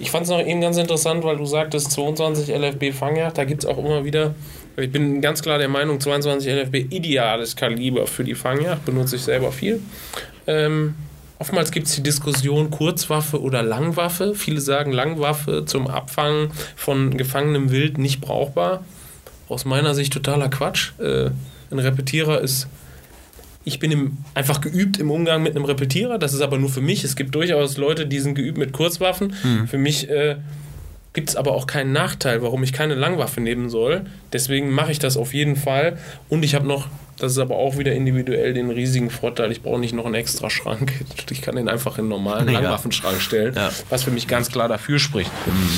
Ich 0.00 0.10
fand 0.10 0.24
es 0.24 0.30
noch 0.30 0.40
eben 0.40 0.60
ganz 0.60 0.76
interessant, 0.76 1.22
weil 1.22 1.36
du 1.36 1.46
sagtest 1.46 1.92
22 1.92 2.48
LFB 2.48 2.92
Fangjagd, 2.92 3.38
da 3.38 3.44
gibt 3.44 3.62
es 3.62 3.70
auch 3.70 3.78
immer 3.78 4.04
wieder, 4.04 4.34
ich 4.76 4.90
bin 4.90 5.20
ganz 5.20 5.42
klar 5.42 5.58
der 5.58 5.68
Meinung, 5.68 6.00
22 6.00 6.50
LFB 6.50 6.92
ideales 6.92 7.54
Kaliber 7.54 8.06
für 8.08 8.24
die 8.24 8.34
Fangjagd, 8.34 8.84
benutze 8.84 9.16
ich 9.16 9.22
selber 9.22 9.52
viel. 9.52 9.80
Ähm, 10.48 10.94
Oftmals 11.42 11.72
gibt 11.72 11.88
es 11.88 11.96
die 11.96 12.04
Diskussion 12.04 12.70
Kurzwaffe 12.70 13.42
oder 13.42 13.64
Langwaffe. 13.64 14.36
Viele 14.36 14.60
sagen 14.60 14.92
Langwaffe 14.92 15.64
zum 15.64 15.88
Abfangen 15.88 16.52
von 16.76 17.16
gefangenem 17.16 17.72
Wild 17.72 17.98
nicht 17.98 18.20
brauchbar. 18.20 18.84
Aus 19.48 19.64
meiner 19.64 19.96
Sicht 19.96 20.12
totaler 20.12 20.48
Quatsch. 20.50 20.92
Äh, 21.00 21.30
ein 21.72 21.80
Repetierer 21.80 22.40
ist. 22.40 22.68
Ich 23.64 23.80
bin 23.80 23.90
im, 23.90 24.18
einfach 24.34 24.60
geübt 24.60 25.00
im 25.00 25.10
Umgang 25.10 25.42
mit 25.42 25.56
einem 25.56 25.64
Repetierer. 25.64 26.16
Das 26.16 26.32
ist 26.32 26.42
aber 26.42 26.58
nur 26.58 26.70
für 26.70 26.80
mich. 26.80 27.02
Es 27.02 27.16
gibt 27.16 27.34
durchaus 27.34 27.76
Leute, 27.76 28.06
die 28.06 28.20
sind 28.20 28.36
geübt 28.36 28.56
mit 28.56 28.72
Kurzwaffen. 28.72 29.34
Hm. 29.42 29.66
Für 29.66 29.78
mich 29.78 30.08
äh, 30.08 30.36
gibt 31.12 31.28
es 31.28 31.36
aber 31.36 31.52
auch 31.52 31.66
keinen 31.66 31.92
Nachteil, 31.92 32.42
warum 32.42 32.62
ich 32.62 32.72
keine 32.72 32.94
Langwaffe 32.94 33.40
nehmen 33.40 33.68
soll. 33.68 34.02
Deswegen 34.32 34.70
mache 34.70 34.92
ich 34.92 34.98
das 34.98 35.16
auf 35.16 35.34
jeden 35.34 35.56
Fall. 35.56 35.98
Und 36.28 36.44
ich 36.44 36.54
habe 36.54 36.66
noch 36.66 36.88
das 37.18 37.32
ist 37.32 37.38
aber 37.38 37.56
auch 37.56 37.78
wieder 37.78 37.92
individuell 37.92 38.52
den 38.52 38.68
riesigen 38.70 39.08
Vorteil. 39.08 39.52
Ich 39.52 39.62
brauche 39.62 39.78
nicht 39.78 39.94
noch 39.94 40.06
einen 40.06 40.16
extra 40.16 40.50
Schrank. 40.50 40.92
Ich 41.30 41.40
kann 41.40 41.56
den 41.56 41.68
einfach 41.68 41.94
in 41.94 42.00
einen 42.00 42.08
normalen 42.08 42.48
ja. 42.48 42.60
Langwaffenschrank 42.60 43.20
stellen, 43.20 43.54
ja. 43.54 43.70
was 43.88 44.02
für 44.02 44.10
mich 44.10 44.28
ganz 44.28 44.50
klar 44.50 44.68
dafür 44.68 44.98
spricht. 44.98 45.30
Mhm. 45.46 45.70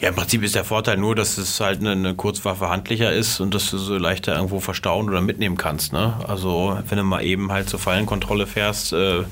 Ja, 0.00 0.08
im 0.08 0.14
Prinzip 0.14 0.42
ist 0.42 0.54
der 0.54 0.64
Vorteil 0.64 0.96
nur, 0.96 1.14
dass 1.14 1.36
es 1.36 1.60
halt 1.60 1.80
eine, 1.80 1.92
eine, 1.92 2.14
Kurzwaffe 2.14 2.70
handlicher 2.70 3.12
ist 3.12 3.38
und 3.38 3.54
dass 3.54 3.70
du 3.70 3.76
so 3.76 3.96
leichter 3.98 4.34
irgendwo 4.34 4.58
verstauen 4.58 5.08
oder 5.10 5.20
mitnehmen 5.20 5.58
kannst. 5.58 5.92
Ne? 5.92 6.14
Also 6.26 6.78
wenn 6.88 6.96
du 6.96 7.04
mal 7.04 7.22
eben 7.22 7.52
halt 7.52 7.68
zur 7.68 7.78
Fallenkontrolle 7.78 8.46
fährst, 8.46 8.94
äh, 8.94 9.24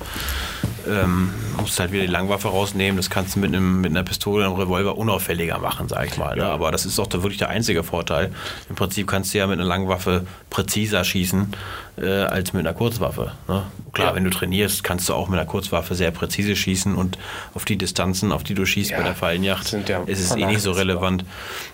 ähm, 0.89 1.33
musst 1.59 1.79
halt 1.79 1.93
wieder 1.93 2.03
die 2.03 2.11
Langwaffe 2.11 2.49
rausnehmen. 2.49 2.97
Das 2.97 3.11
kannst 3.11 3.37
du 3.37 3.41
mit, 3.41 3.55
einem, 3.55 3.81
mit 3.81 3.91
einer 3.91 4.03
Pistole, 4.03 4.45
einem 4.45 4.55
Revolver 4.55 4.97
unauffälliger 4.97 5.59
machen, 5.59 5.89
sag 5.89 6.07
ich 6.07 6.17
mal. 6.17 6.37
Ne? 6.37 6.47
Aber 6.47 6.71
das 6.73 6.87
ist 6.87 6.99
da 6.99 7.23
wirklich 7.23 7.39
der 7.39 7.51
einzige 7.51 7.85
Vorteil. 7.85 8.33
Im 8.69 8.77
Prinzip 8.77 9.07
kannst 9.07 9.35
du 9.35 9.39
ja 9.39 9.47
mit 9.47 9.59
einer 9.59 9.69
Langwaffe 9.69 10.27
präziser 10.51 11.05
schießen 11.05 11.55
äh, 11.99 12.09
als 12.09 12.53
mit 12.53 12.67
einer 12.67 12.75
Kurzwaffe. 12.75 13.33
Ne? 13.49 13.65
Klar, 13.93 14.09
ja. 14.09 14.15
wenn 14.15 14.25
du 14.25 14.31
trainierst, 14.31 14.85
kannst 14.85 15.09
du 15.09 15.15
auch 15.15 15.29
mit 15.29 15.39
einer 15.39 15.49
Kurzwaffe 15.49 15.95
sehr 15.95 16.11
präzise 16.11 16.57
schießen 16.57 16.95
und 16.95 17.19
auf 17.55 17.65
die 17.65 17.77
Distanzen, 17.77 18.33
auf 18.33 18.43
die 18.43 18.55
du 18.55 18.65
schießt 18.65 18.91
ja, 18.91 18.99
bei 18.99 19.05
der 19.05 19.15
Fallenjacht, 19.15 19.73
ja 19.89 20.03
ist 20.05 20.21
es 20.21 20.37
eh 20.37 20.47
nicht 20.47 20.63
so 20.63 20.73
relevant. 20.73 21.25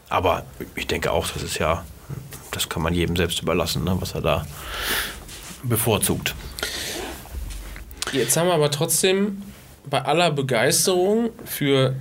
Aber 0.08 0.44
ich 0.74 0.86
denke 0.86 1.12
auch, 1.12 1.26
das 1.28 1.42
ist 1.42 1.58
ja, 1.58 1.84
das 2.50 2.68
kann 2.68 2.82
man 2.82 2.94
jedem 2.94 3.16
selbst 3.16 3.40
überlassen, 3.42 3.84
ne? 3.84 3.96
was 3.98 4.12
er 4.12 4.20
da 4.20 4.46
bevorzugt. 5.62 6.34
Jetzt 8.14 8.36
haben 8.36 8.46
wir 8.46 8.54
aber 8.54 8.70
trotzdem 8.70 9.42
bei 9.90 10.02
aller 10.02 10.30
Begeisterung 10.30 11.30
für 11.44 11.94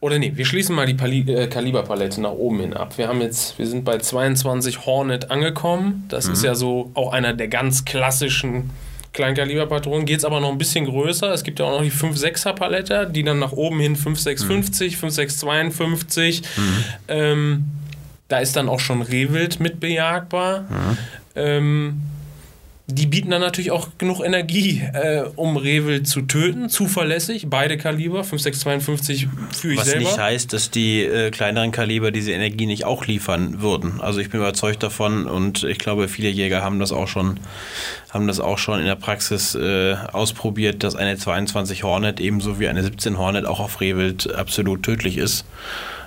oder 0.00 0.18
nee, 0.18 0.32
wir 0.34 0.44
schließen 0.44 0.74
mal 0.74 0.84
die 0.84 0.94
Pali 0.94 1.20
äh, 1.32 1.46
Kaliberpalette 1.46 2.20
nach 2.20 2.32
oben 2.32 2.58
hin 2.58 2.74
ab. 2.74 2.98
Wir 2.98 3.06
haben 3.06 3.20
jetzt, 3.20 3.56
wir 3.60 3.68
sind 3.68 3.84
bei 3.84 3.98
22 3.98 4.84
Hornet 4.84 5.30
angekommen. 5.30 6.04
Das 6.08 6.26
mhm. 6.26 6.32
ist 6.32 6.42
ja 6.42 6.56
so 6.56 6.90
auch 6.94 7.12
einer 7.12 7.34
der 7.34 7.46
ganz 7.46 7.84
klassischen 7.84 8.70
Kleinkaliberpatronen. 9.12 10.04
Geht 10.04 10.18
es 10.18 10.24
aber 10.24 10.40
noch 10.40 10.50
ein 10.50 10.58
bisschen 10.58 10.86
größer. 10.86 11.32
Es 11.32 11.44
gibt 11.44 11.60
ja 11.60 11.66
auch 11.66 11.78
noch 11.78 11.84
die 11.84 11.92
5-6er 11.92 12.52
Palette, 12.52 13.08
die 13.14 13.22
dann 13.22 13.38
nach 13.38 13.52
oben 13.52 13.78
hin 13.78 13.96
5-650, 13.96 14.96
mhm. 15.00 15.06
5-652. 15.06 16.42
Mhm. 16.42 16.84
Ähm, 17.06 17.64
da 18.26 18.38
ist 18.38 18.56
dann 18.56 18.68
auch 18.68 18.80
schon 18.80 19.02
Rehwild 19.02 19.60
mit 19.60 19.78
bejagbar. 19.78 20.62
Mhm. 20.62 20.98
Ähm, 21.36 22.02
die 22.88 23.06
bieten 23.06 23.30
dann 23.30 23.40
natürlich 23.40 23.70
auch 23.70 23.90
genug 23.96 24.24
Energie, 24.24 24.82
äh, 24.92 25.22
um 25.36 25.56
Revel 25.56 26.02
zu 26.02 26.22
töten, 26.22 26.68
zuverlässig, 26.68 27.46
beide 27.48 27.78
Kaliber, 27.78 28.24
5652 28.24 29.28
führe 29.56 29.74
ich 29.74 29.80
Was 29.80 29.86
selber. 29.86 30.04
Was 30.04 30.12
nicht 30.12 30.20
heißt, 30.20 30.52
dass 30.52 30.70
die 30.70 31.02
äh, 31.02 31.30
kleineren 31.30 31.70
Kaliber 31.70 32.10
diese 32.10 32.32
Energie 32.32 32.66
nicht 32.66 32.84
auch 32.84 33.06
liefern 33.06 33.62
würden. 33.62 34.00
Also 34.00 34.20
ich 34.20 34.30
bin 34.30 34.40
überzeugt 34.40 34.82
davon 34.82 35.26
und 35.26 35.62
ich 35.62 35.78
glaube, 35.78 36.08
viele 36.08 36.28
Jäger 36.28 36.62
haben 36.62 36.80
das 36.80 36.92
auch 36.92 37.06
schon, 37.06 37.38
haben 38.10 38.26
das 38.26 38.40
auch 38.40 38.58
schon 38.58 38.80
in 38.80 38.86
der 38.86 38.96
Praxis 38.96 39.54
äh, 39.54 39.94
ausprobiert, 40.12 40.82
dass 40.82 40.96
eine 40.96 41.16
22 41.16 41.84
Hornet 41.84 42.18
ebenso 42.20 42.58
wie 42.58 42.68
eine 42.68 42.82
17 42.82 43.16
Hornet 43.16 43.46
auch 43.46 43.60
auf 43.60 43.80
Rehwild 43.80 44.34
absolut 44.34 44.82
tödlich 44.82 45.18
ist 45.18 45.44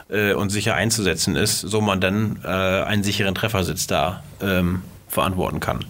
äh, 0.10 0.34
und 0.34 0.50
sicher 0.50 0.76
einzusetzen 0.76 1.38
ist, 1.38 1.62
so 1.62 1.80
man 1.80 2.02
dann 2.02 2.40
äh, 2.44 2.48
einen 2.48 3.04
sicheren 3.04 3.34
Treffersitz 3.34 3.88
da 3.88 4.24
ähm, 4.42 4.82
verantworten 5.08 5.60
kann. 5.62 5.86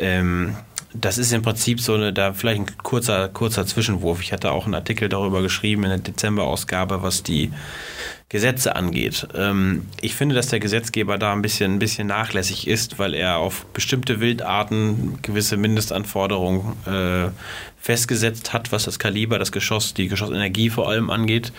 Ähm, 0.00 0.56
das 0.92 1.18
ist 1.18 1.32
im 1.32 1.42
Prinzip 1.42 1.80
so 1.80 1.94
eine, 1.94 2.12
da 2.12 2.32
vielleicht 2.32 2.60
ein 2.60 2.78
kurzer, 2.82 3.28
kurzer 3.28 3.64
Zwischenwurf. 3.66 4.22
Ich 4.22 4.32
hatte 4.32 4.50
auch 4.50 4.64
einen 4.64 4.74
Artikel 4.74 5.08
darüber 5.08 5.40
geschrieben 5.42 5.84
in 5.84 5.90
der 5.90 5.98
Dezemberausgabe, 5.98 7.02
was 7.02 7.22
die 7.22 7.52
Gesetze 8.30 8.76
angeht. 8.76 9.26
Ähm, 9.34 9.88
ich 10.00 10.14
finde, 10.14 10.36
dass 10.36 10.46
der 10.46 10.60
Gesetzgeber 10.60 11.18
da 11.18 11.32
ein 11.32 11.42
bisschen, 11.42 11.74
ein 11.74 11.78
bisschen 11.80 12.06
nachlässig 12.06 12.68
ist, 12.68 13.00
weil 13.00 13.12
er 13.12 13.38
auf 13.38 13.66
bestimmte 13.66 14.20
Wildarten 14.20 15.18
gewisse 15.20 15.56
Mindestanforderungen 15.56 16.76
äh, 16.86 17.30
festgesetzt 17.80 18.52
hat, 18.52 18.70
was 18.70 18.84
das 18.84 19.00
Kaliber, 19.00 19.40
das 19.40 19.50
Geschoss, 19.50 19.94
die 19.94 20.06
Geschossenergie 20.06 20.70
vor 20.70 20.88
allem 20.88 21.10
angeht 21.10 21.52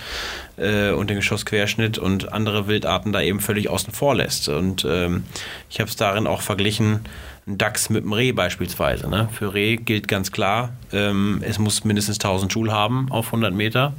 äh, 0.55 0.91
und 0.91 1.09
den 1.09 1.17
Geschossquerschnitt 1.17 1.97
und 1.97 2.31
andere 2.31 2.67
Wildarten 2.67 3.11
da 3.11 3.21
eben 3.21 3.41
völlig 3.41 3.69
außen 3.69 3.91
vor 3.91 4.15
lässt. 4.15 4.47
Und 4.47 4.87
ähm, 4.89 5.25
ich 5.69 5.81
habe 5.81 5.89
es 5.89 5.97
darin 5.97 6.25
auch 6.25 6.41
verglichen, 6.41 7.01
ein 7.47 7.57
Dachs 7.57 7.89
mit 7.89 8.03
einem 8.03 8.13
Reh 8.13 8.31
beispielsweise. 8.31 9.09
Ne? 9.09 9.27
Für 9.33 9.53
Reh 9.53 9.75
gilt 9.75 10.07
ganz 10.07 10.31
klar, 10.31 10.73
ähm, 10.93 11.41
es 11.45 11.59
muss 11.59 11.83
mindestens 11.83 12.17
1000 12.17 12.53
Joule 12.53 12.71
haben 12.71 13.11
auf 13.11 13.27
100 13.27 13.53
Meter. 13.53 13.93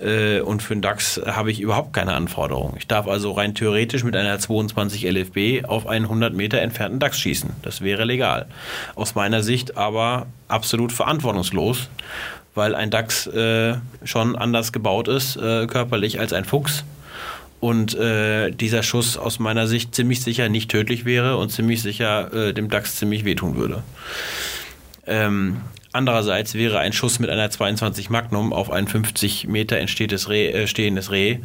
Äh, 0.00 0.40
und 0.40 0.62
für 0.62 0.74
einen 0.74 0.82
Dachs 0.82 1.20
habe 1.24 1.50
ich 1.50 1.60
überhaupt 1.60 1.92
keine 1.92 2.14
Anforderungen. 2.14 2.74
Ich 2.78 2.86
darf 2.86 3.08
also 3.08 3.32
rein 3.32 3.54
theoretisch 3.54 4.04
mit 4.04 4.16
einer 4.16 4.38
22 4.38 5.04
LFB 5.04 5.68
auf 5.68 5.86
einen 5.86 6.04
100 6.04 6.34
Meter 6.34 6.60
entfernten 6.60 6.98
Dachs 7.00 7.18
schießen. 7.18 7.50
Das 7.62 7.80
wäre 7.80 8.04
legal. 8.04 8.46
Aus 8.94 9.14
meiner 9.14 9.42
Sicht 9.42 9.76
aber 9.76 10.26
absolut 10.48 10.92
verantwortungslos, 10.92 11.88
weil 12.54 12.74
ein 12.74 12.90
Dachs 12.90 13.26
äh, 13.26 13.76
schon 14.04 14.36
anders 14.36 14.72
gebaut 14.72 15.08
ist, 15.08 15.36
äh, 15.36 15.66
körperlich 15.66 16.20
als 16.20 16.32
ein 16.32 16.44
Fuchs 16.44 16.84
und 17.60 17.94
äh, 17.94 18.50
dieser 18.50 18.82
Schuss 18.82 19.16
aus 19.16 19.38
meiner 19.38 19.66
Sicht 19.66 19.94
ziemlich 19.94 20.22
sicher 20.22 20.48
nicht 20.48 20.70
tödlich 20.70 21.04
wäre 21.04 21.36
und 21.36 21.50
ziemlich 21.50 21.82
sicher 21.82 22.32
äh, 22.32 22.52
dem 22.52 22.68
Dachs 22.68 22.96
ziemlich 22.96 23.24
wehtun 23.24 23.56
würde. 23.56 23.82
Ähm, 25.06 25.62
andererseits 25.96 26.54
wäre 26.54 26.78
ein 26.78 26.92
Schuss 26.92 27.18
mit 27.18 27.30
einer 27.30 27.50
22 27.50 28.10
Magnum 28.10 28.52
auf 28.52 28.70
ein 28.70 28.86
50 28.86 29.48
Meter 29.48 29.78
entstehendes 29.78 30.28
Reh, 30.28 30.50
äh, 30.50 30.66
stehendes 30.66 31.10
Reh 31.10 31.38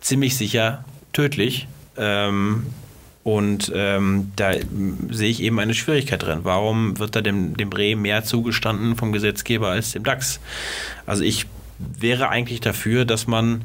ziemlich 0.00 0.36
sicher 0.36 0.84
tödlich. 1.12 1.66
Ähm, 1.96 2.66
und 3.22 3.70
ähm, 3.74 4.32
da 4.36 4.52
sehe 5.10 5.28
ich 5.28 5.42
eben 5.42 5.60
eine 5.60 5.74
Schwierigkeit 5.74 6.22
drin. 6.22 6.40
Warum 6.42 6.98
wird 6.98 7.16
da 7.16 7.20
dem, 7.20 7.56
dem 7.56 7.70
Reh 7.70 7.94
mehr 7.94 8.24
zugestanden 8.24 8.96
vom 8.96 9.12
Gesetzgeber 9.12 9.68
als 9.68 9.92
dem 9.92 10.04
Dachs? 10.04 10.40
Also 11.06 11.22
ich 11.22 11.46
wäre 11.78 12.28
eigentlich 12.28 12.60
dafür, 12.60 13.04
dass 13.04 13.26
man 13.26 13.62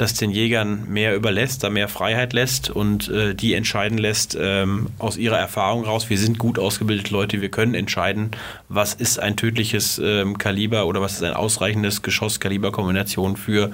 das 0.00 0.14
den 0.14 0.30
Jägern 0.30 0.88
mehr 0.88 1.14
überlässt, 1.14 1.62
da 1.62 1.70
mehr 1.70 1.88
Freiheit 1.88 2.32
lässt 2.32 2.70
und 2.70 3.08
äh, 3.08 3.34
die 3.34 3.54
entscheiden 3.54 3.98
lässt 3.98 4.36
ähm, 4.40 4.88
aus 4.98 5.16
ihrer 5.16 5.38
Erfahrung 5.38 5.84
raus. 5.84 6.08
Wir 6.08 6.18
sind 6.18 6.38
gut 6.38 6.58
ausgebildete 6.58 7.12
Leute, 7.12 7.40
wir 7.42 7.50
können 7.50 7.74
entscheiden, 7.74 8.30
was 8.68 8.94
ist 8.94 9.18
ein 9.18 9.36
tödliches 9.36 10.00
ähm, 10.02 10.38
Kaliber 10.38 10.86
oder 10.86 11.02
was 11.02 11.14
ist 11.14 11.22
ein 11.22 11.34
ausreichendes 11.34 12.02
Geschoss-Kaliber-Kombination 12.02 13.36
für 13.36 13.72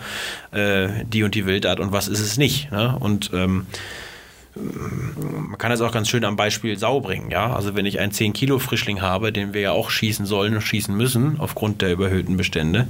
äh, 0.50 0.88
die 1.04 1.22
und 1.22 1.34
die 1.34 1.46
Wildart 1.46 1.78
und 1.78 1.92
was 1.92 2.08
ist 2.08 2.20
es 2.20 2.36
nicht. 2.36 2.72
Ne? 2.72 2.96
Und 2.98 3.30
ähm, 3.32 3.66
man 4.56 5.58
kann 5.58 5.70
das 5.70 5.80
auch 5.80 5.92
ganz 5.92 6.08
schön 6.08 6.24
am 6.24 6.36
Beispiel 6.36 6.78
Sau 6.78 7.00
bringen, 7.00 7.30
ja. 7.30 7.54
Also 7.54 7.74
wenn 7.74 7.86
ich 7.86 8.00
einen 8.00 8.12
10 8.12 8.32
Kilo 8.32 8.58
Frischling 8.58 9.02
habe, 9.02 9.32
den 9.32 9.52
wir 9.52 9.60
ja 9.60 9.72
auch 9.72 9.90
schießen 9.90 10.24
sollen 10.24 10.54
und 10.54 10.62
schießen 10.62 10.96
müssen, 10.96 11.38
aufgrund 11.38 11.82
der 11.82 11.92
überhöhten 11.92 12.36
Bestände, 12.36 12.88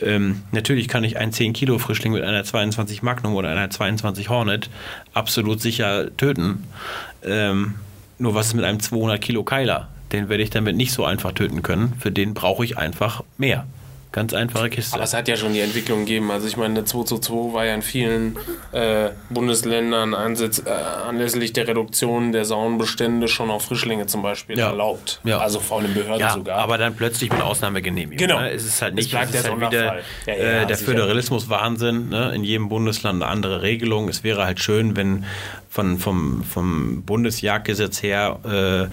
ähm, 0.00 0.42
natürlich 0.52 0.88
kann 0.88 1.04
ich 1.04 1.16
einen 1.16 1.32
10 1.32 1.54
Kilo 1.54 1.78
Frischling 1.78 2.12
mit 2.12 2.22
einer 2.22 2.44
22 2.44 3.02
Magnum 3.02 3.34
oder 3.34 3.48
einer 3.48 3.70
22 3.70 4.28
Hornet 4.28 4.68
absolut 5.14 5.60
sicher 5.60 6.14
töten. 6.16 6.64
Ähm, 7.24 7.76
nur 8.18 8.34
was 8.34 8.48
ist 8.48 8.54
mit 8.54 8.64
einem 8.64 8.80
200 8.80 9.20
Kilo 9.20 9.44
Keiler? 9.44 9.88
Den 10.12 10.28
werde 10.28 10.42
ich 10.42 10.50
damit 10.50 10.76
nicht 10.76 10.92
so 10.92 11.04
einfach 11.04 11.32
töten 11.32 11.62
können. 11.62 11.94
Für 11.98 12.10
den 12.10 12.34
brauche 12.34 12.64
ich 12.64 12.76
einfach 12.76 13.22
mehr. 13.36 13.66
Ganz 14.10 14.32
einfache 14.32 14.70
Kiste. 14.70 14.94
Aber 14.94 15.04
es 15.04 15.12
hat 15.12 15.28
ja 15.28 15.36
schon 15.36 15.52
die 15.52 15.60
Entwicklung 15.60 16.00
gegeben. 16.00 16.30
Also 16.30 16.46
ich 16.48 16.56
meine, 16.56 16.74
der 16.74 16.84
2 16.86 17.04
zu 17.04 17.18
2 17.18 17.52
war 17.52 17.64
ja 17.66 17.74
in 17.74 17.82
vielen 17.82 18.36
äh, 18.72 19.10
Bundesländern 19.28 20.14
ansitz, 20.14 20.62
äh, 20.64 20.70
anlässlich 20.70 21.52
der 21.52 21.68
Reduktion 21.68 22.32
der 22.32 22.44
Saunenbestände 22.46 23.28
schon 23.28 23.50
auf 23.50 23.66
Frischlinge 23.66 24.06
zum 24.06 24.22
Beispiel 24.22 24.58
Ja. 24.58 24.68
erlaubt. 24.70 25.20
Ja. 25.24 25.38
Also 25.38 25.60
vor 25.60 25.82
den 25.82 25.92
Behörden 25.92 26.20
Ja, 26.20 26.32
sogar. 26.32 26.58
aber 26.58 26.78
dann 26.78 26.96
plötzlich 26.96 27.30
mit 27.30 27.42
Ausnahmegenehmigung. 27.42 28.16
Genau. 28.26 28.40
Ne? 28.40 28.50
Es 28.52 28.64
ist 28.64 28.80
halt 28.80 28.92
Es 28.92 28.96
nicht 28.96 29.10
bleibt 29.10 29.28
es 29.30 29.34
ist 29.36 29.44
der 29.46 29.58
halt 29.60 29.72
wieder 29.72 29.96
äh, 30.62 30.66
der. 30.66 30.76
Föderalismus-Wahnsinn. 30.76 32.08
Ne? 32.08 32.32
In 32.34 32.44
jedem 32.44 32.68
Bundesland 32.70 33.22
eine 33.22 33.30
andere 33.30 33.62
Regelung. 33.62 34.08
Es 34.08 34.24
wäre 34.24 34.44
halt 34.44 34.58
schön, 34.60 34.96
wenn 34.96 35.24
von, 35.78 35.96
vom, 36.00 36.42
vom 36.42 37.02
Bundesjagdgesetz 37.02 38.02
her 38.02 38.90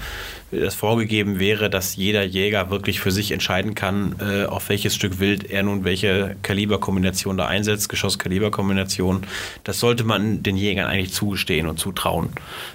äh, 0.51 0.70
vorgegeben 0.70 1.39
wäre, 1.39 1.72
dass 1.72 1.96
jeder 1.96 2.24
Jäger 2.24 2.70
wirklich 2.70 3.00
für 3.00 3.12
sich 3.12 3.32
entscheiden 3.32 3.74
kann, 3.74 4.18
äh, 4.20 4.46
auf 4.46 4.70
welches 4.70 4.94
Stück 4.94 5.20
Wild 5.20 5.50
er 5.50 5.63
nun 5.63 5.84
welche 5.84 6.36
Kaliberkombination 6.44 7.38
da 7.38 7.48
einsetzt, 7.48 7.89
Geschoss-Kaliberkombination. 7.89 9.24
Das 9.63 9.80
sollte 9.80 10.04
man 10.04 10.44
den 10.44 10.58
Jägern 10.58 10.86
eigentlich 10.86 11.12
zugestehen 11.12 11.68
und 11.68 11.80
zutrauen, 11.80 12.30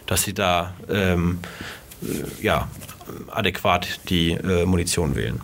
dass 0.07 0.25
sie 0.25 0.35
da 0.35 0.75
ähm, 0.90 1.38
äh, 2.02 2.45
ja, 2.45 2.69
adäquat 3.29 4.00
die 4.09 4.33
äh, 4.33 4.67
Munition 4.67 5.14
wählen. 5.14 5.40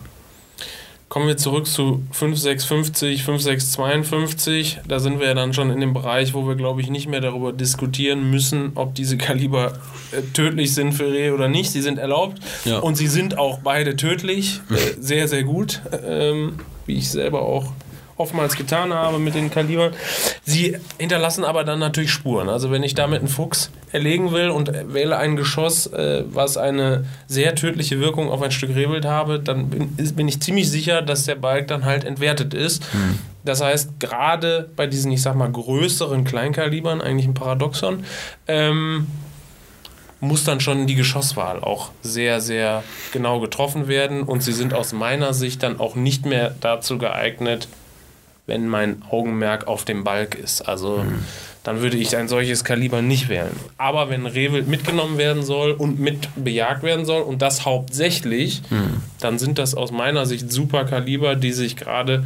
Kommen 1.09 1.27
wir 1.27 1.37
zurück 1.37 1.67
zu 1.67 2.03
5650, 2.11 3.23
5652. 3.23 4.79
Da 4.89 4.99
sind 4.99 5.19
wir 5.19 5.27
ja 5.27 5.33
dann 5.33 5.53
schon 5.53 5.69
in 5.71 5.79
dem 5.79 5.93
Bereich, 5.93 6.33
wo 6.33 6.45
wir, 6.47 6.55
glaube 6.55 6.81
ich, 6.81 6.89
nicht 6.89 7.07
mehr 7.07 7.21
darüber 7.21 7.53
diskutieren 7.53 8.29
müssen, 8.29 8.71
ob 8.75 8.93
diese 8.93 9.17
Kaliber 9.17 9.73
äh, 10.11 10.21
tödlich 10.33 10.73
sind 10.73 10.91
für 10.91 11.09
Rehe 11.11 11.33
oder 11.33 11.47
nicht. 11.47 11.71
Sie 11.71 11.81
sind 11.81 11.97
erlaubt 11.97 12.39
Ja. 12.65 12.79
und 12.79 12.95
sie 12.95 13.07
sind 13.07 13.37
auch 13.37 13.59
beide 13.59 13.95
tödlich. 13.95 14.59
Äh, 14.69 14.75
sehr, 14.99 15.27
sehr 15.29 15.43
gut. 15.43 15.81
Ähm, 16.05 16.57
wie 16.85 16.95
ich 16.97 17.09
selber 17.09 17.41
auch 17.41 17.71
oftmals 18.17 18.55
getan 18.55 18.93
habe 18.93 19.19
mit 19.19 19.35
den 19.35 19.49
Kalibern. 19.51 19.93
Sie 20.43 20.77
hinterlassen 20.97 21.43
aber 21.43 21.63
dann 21.63 21.79
natürlich 21.79 22.11
Spuren. 22.11 22.49
Also 22.49 22.71
wenn 22.71 22.83
ich 22.83 22.95
damit 22.95 23.19
einen 23.19 23.27
Fuchs 23.27 23.69
erlegen 23.91 24.31
will 24.31 24.49
und 24.49 24.71
wähle 24.93 25.17
ein 25.17 25.35
Geschoss, 25.35 25.87
äh, 25.87 26.23
was 26.27 26.57
eine 26.57 27.05
sehr 27.27 27.55
tödliche 27.55 27.99
Wirkung 27.99 28.29
auf 28.29 28.41
ein 28.41 28.51
Stück 28.51 28.75
Rehwild 28.75 29.05
habe, 29.05 29.39
dann 29.39 29.69
bin, 29.69 29.95
bin 29.95 30.27
ich 30.27 30.41
ziemlich 30.41 30.69
sicher, 30.69 31.01
dass 31.01 31.25
der 31.25 31.35
Balk 31.35 31.67
dann 31.67 31.85
halt 31.85 32.03
entwertet 32.03 32.53
ist. 32.53 32.83
Das 33.45 33.61
heißt, 33.61 33.99
gerade 33.99 34.69
bei 34.75 34.87
diesen, 34.87 35.11
ich 35.11 35.21
sag 35.21 35.35
mal, 35.35 35.49
größeren 35.49 36.25
Kleinkalibern, 36.25 37.01
eigentlich 37.01 37.27
ein 37.27 37.33
Paradoxon, 37.33 38.03
ähm, 38.47 39.07
muss 40.19 40.43
dann 40.43 40.59
schon 40.59 40.87
die 40.87 40.95
Geschosswahl 40.95 41.59
auch 41.59 41.91
sehr, 42.01 42.41
sehr 42.41 42.83
genau 43.13 43.39
getroffen 43.39 43.87
werden 43.87 44.23
und 44.23 44.41
sie 44.41 44.51
sind 44.51 44.73
aus 44.73 44.91
meiner 44.91 45.33
Sicht 45.33 45.63
dann 45.63 45.79
auch 45.79 45.95
nicht 45.95 46.25
mehr 46.25 46.55
dazu 46.59 46.97
geeignet, 46.97 47.67
wenn 48.47 48.67
mein 48.67 49.03
Augenmerk 49.09 49.67
auf 49.67 49.85
dem 49.85 50.03
Balk 50.03 50.35
ist. 50.35 50.67
Also 50.67 51.05
dann 51.63 51.81
würde 51.81 51.97
ich 51.97 52.15
ein 52.15 52.29
solches 52.29 52.63
Kaliber 52.63 53.01
nicht 53.01 53.27
wählen. 53.27 53.55
Aber 53.77 54.09
wenn 54.09 54.25
Rehwild 54.25 54.67
mitgenommen 54.67 55.17
werden 55.17 55.43
soll 55.43 55.71
und 55.71 55.99
mit 55.99 56.29
bejagt 56.35 56.81
werden 56.81 57.05
soll 57.05 57.21
und 57.21 57.41
das 57.41 57.65
hauptsächlich, 57.65 58.61
dann 59.19 59.37
sind 59.37 59.59
das 59.59 59.75
aus 59.75 59.91
meiner 59.91 60.25
Sicht 60.25 60.51
super 60.51 60.85
Kaliber, 60.85 61.35
die 61.35 61.51
sich 61.51 61.75
gerade 61.75 62.25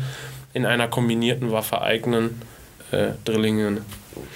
in 0.53 0.65
einer 0.65 0.88
kombinierten 0.88 1.51
Waffe 1.51 1.81
eignen. 1.81 2.41
Äh, 2.91 3.13
Drillingen, 3.25 3.79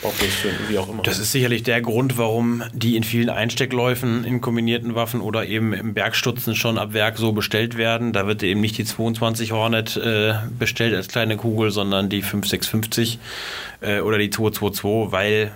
Bockfischfinden, 0.01 0.69
wie 0.69 0.77
auch 0.77 0.89
immer. 0.89 1.03
Das 1.03 1.19
ist 1.19 1.31
sicherlich 1.31 1.63
der 1.63 1.81
Grund, 1.81 2.17
warum 2.17 2.63
die 2.73 2.95
in 2.95 3.03
vielen 3.03 3.29
Einsteckläufen 3.29 4.23
in 4.23 4.41
kombinierten 4.41 4.95
Waffen 4.95 5.21
oder 5.21 5.45
eben 5.45 5.73
im 5.73 5.93
Bergstutzen 5.93 6.55
schon 6.55 6.77
ab 6.77 6.93
Werk 6.93 7.17
so 7.17 7.31
bestellt 7.31 7.77
werden. 7.77 8.13
Da 8.13 8.27
wird 8.27 8.43
eben 8.43 8.61
nicht 8.61 8.77
die 8.77 8.85
22 8.85 9.51
Hornet 9.51 9.97
äh, 9.97 10.35
bestellt 10.57 10.95
als 10.95 11.07
kleine 11.07 11.37
Kugel, 11.37 11.71
sondern 11.71 12.09
die 12.09 12.21
5650 12.21 13.19
äh, 13.81 13.99
oder 13.99 14.17
die 14.17 14.29
222, 14.29 15.11
weil 15.11 15.51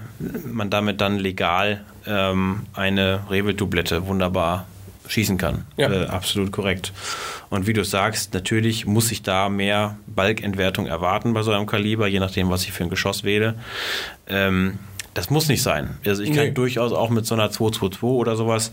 man 0.45 0.69
damit 0.69 1.01
dann 1.01 1.17
legal 1.17 1.82
ähm, 2.05 2.63
eine 2.73 3.21
Rehwild-Doublette 3.29 4.08
wunderbar 4.08 4.65
schießen 5.09 5.37
kann. 5.37 5.65
Ja. 5.75 5.91
Äh, 5.91 6.05
absolut 6.05 6.51
korrekt. 6.51 6.93
Und 7.49 7.67
wie 7.67 7.73
du 7.73 7.83
sagst, 7.83 8.33
natürlich 8.33 8.85
muss 8.85 9.11
ich 9.11 9.23
da 9.23 9.49
mehr 9.49 9.97
Balkentwertung 10.07 10.85
erwarten 10.85 11.33
bei 11.33 11.41
so 11.41 11.51
einem 11.51 11.65
Kaliber, 11.65 12.07
je 12.07 12.19
nachdem, 12.19 12.49
was 12.49 12.63
ich 12.63 12.71
für 12.71 12.83
ein 12.83 12.89
Geschoss 12.89 13.23
wähle. 13.23 13.55
Ähm, 14.27 14.79
das 15.13 15.29
muss 15.29 15.47
nicht 15.47 15.63
sein. 15.63 15.97
Also 16.05 16.23
ich 16.23 16.29
kann 16.33 16.45
Nee. 16.45 16.51
durchaus 16.51 16.91
auch 16.93 17.09
mit 17.09 17.25
so 17.25 17.35
einer 17.35 17.51
222 17.51 18.03
oder 18.03 18.35
sowas, 18.35 18.71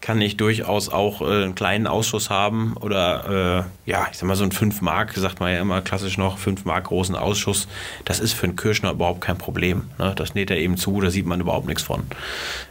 kann 0.00 0.20
ich 0.20 0.36
durchaus 0.36 0.88
auch 0.88 1.20
äh, 1.22 1.24
einen 1.44 1.54
kleinen 1.54 1.86
Ausschuss 1.86 2.28
haben 2.30 2.76
oder 2.78 3.66
äh, 3.86 3.90
ja, 3.90 4.06
ich 4.10 4.18
sag 4.18 4.26
mal 4.28 4.36
so 4.36 4.44
ein 4.44 4.52
5 4.52 4.82
Mark, 4.82 5.14
sagt 5.14 5.40
man 5.40 5.52
ja 5.52 5.60
immer 5.60 5.80
klassisch 5.80 6.18
noch, 6.18 6.38
5 6.38 6.64
Mark 6.64 6.84
großen 6.84 7.14
Ausschuss. 7.14 7.68
Das 8.04 8.20
ist 8.20 8.32
für 8.34 8.44
einen 8.44 8.56
Kirschner 8.56 8.90
überhaupt 8.92 9.20
kein 9.20 9.38
Problem. 9.38 9.84
Ne? 9.98 10.12
Das 10.16 10.34
näht 10.34 10.50
er 10.50 10.58
eben 10.58 10.76
zu, 10.76 11.00
da 11.00 11.10
sieht 11.10 11.26
man 11.26 11.40
überhaupt 11.40 11.66
nichts 11.66 11.82
von. 11.82 12.02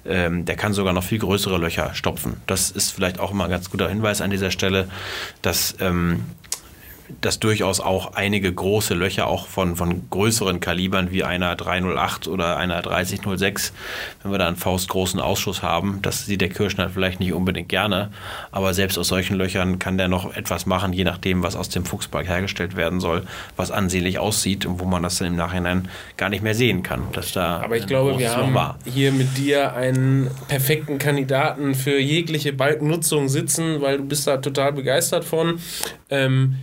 Ähm, 0.05 0.45
der 0.45 0.55
kann 0.55 0.73
sogar 0.73 0.93
noch 0.93 1.03
viel 1.03 1.19
größere 1.19 1.57
Löcher 1.57 1.93
stopfen. 1.93 2.37
Das 2.47 2.69
ist 2.69 2.91
vielleicht 2.91 3.19
auch 3.19 3.31
immer 3.31 3.45
ein 3.45 3.49
ganz 3.49 3.69
guter 3.69 3.89
Hinweis 3.89 4.21
an 4.21 4.29
dieser 4.29 4.51
Stelle, 4.51 4.87
dass 5.41 5.75
ähm, 5.79 6.25
dass 7.21 7.39
durchaus 7.39 7.79
auch 7.79 8.13
einige 8.13 8.51
große 8.51 8.93
Löcher 8.93 9.27
auch 9.27 9.47
von, 9.47 9.75
von 9.75 10.09
größeren 10.09 10.59
Kalibern 10.59 11.11
wie 11.11 11.23
einer 11.23 11.55
308 11.55 12.27
oder 12.27 12.57
einer 12.57 12.81
3006, 12.81 13.73
wenn 14.23 14.31
wir 14.31 14.39
da 14.39 14.47
einen 14.47 14.55
faustgroßen 14.55 15.19
Ausschuss 15.19 15.61
haben, 15.61 15.99
das 16.01 16.25
sieht 16.25 16.41
der 16.41 16.49
Kirschner 16.49 16.89
vielleicht 16.89 17.19
nicht 17.19 17.33
unbedingt 17.33 17.69
gerne, 17.69 18.09
aber 18.51 18.73
selbst 18.73 18.97
aus 18.97 19.07
solchen 19.07 19.35
Löchern 19.35 19.77
kann 19.77 19.97
der 19.97 20.07
noch 20.07 20.35
etwas 20.35 20.65
machen, 20.65 20.93
je 20.93 21.03
nachdem, 21.03 21.43
was 21.43 21.55
aus 21.55 21.69
dem 21.69 21.85
Fuchsbalg 21.85 22.27
hergestellt 22.27 22.75
werden 22.75 22.99
soll, 22.99 23.23
was 23.55 23.71
ansehnlich 23.71 24.17
aussieht 24.17 24.65
und 24.65 24.79
wo 24.79 24.85
man 24.85 25.03
das 25.03 25.19
dann 25.19 25.27
im 25.27 25.35
Nachhinein 25.35 25.87
gar 26.17 26.29
nicht 26.29 26.43
mehr 26.43 26.55
sehen 26.55 26.81
kann, 26.81 27.03
dass 27.13 27.33
da 27.33 27.61
Aber 27.61 27.77
ich 27.77 27.85
glaube, 27.85 28.17
wir 28.17 28.35
haben 28.35 28.53
war. 28.53 28.79
hier 28.85 29.11
mit 29.11 29.37
dir 29.37 29.73
einen 29.73 30.31
perfekten 30.47 30.97
Kandidaten 30.97 31.75
für 31.75 31.99
jegliche 31.99 32.53
Balkennutzung 32.53 33.29
sitzen, 33.29 33.81
weil 33.81 33.97
du 33.97 34.05
bist 34.05 34.25
da 34.25 34.37
total 34.37 34.73
begeistert 34.73 35.23
von. 35.23 35.59
Ähm, 36.09 36.55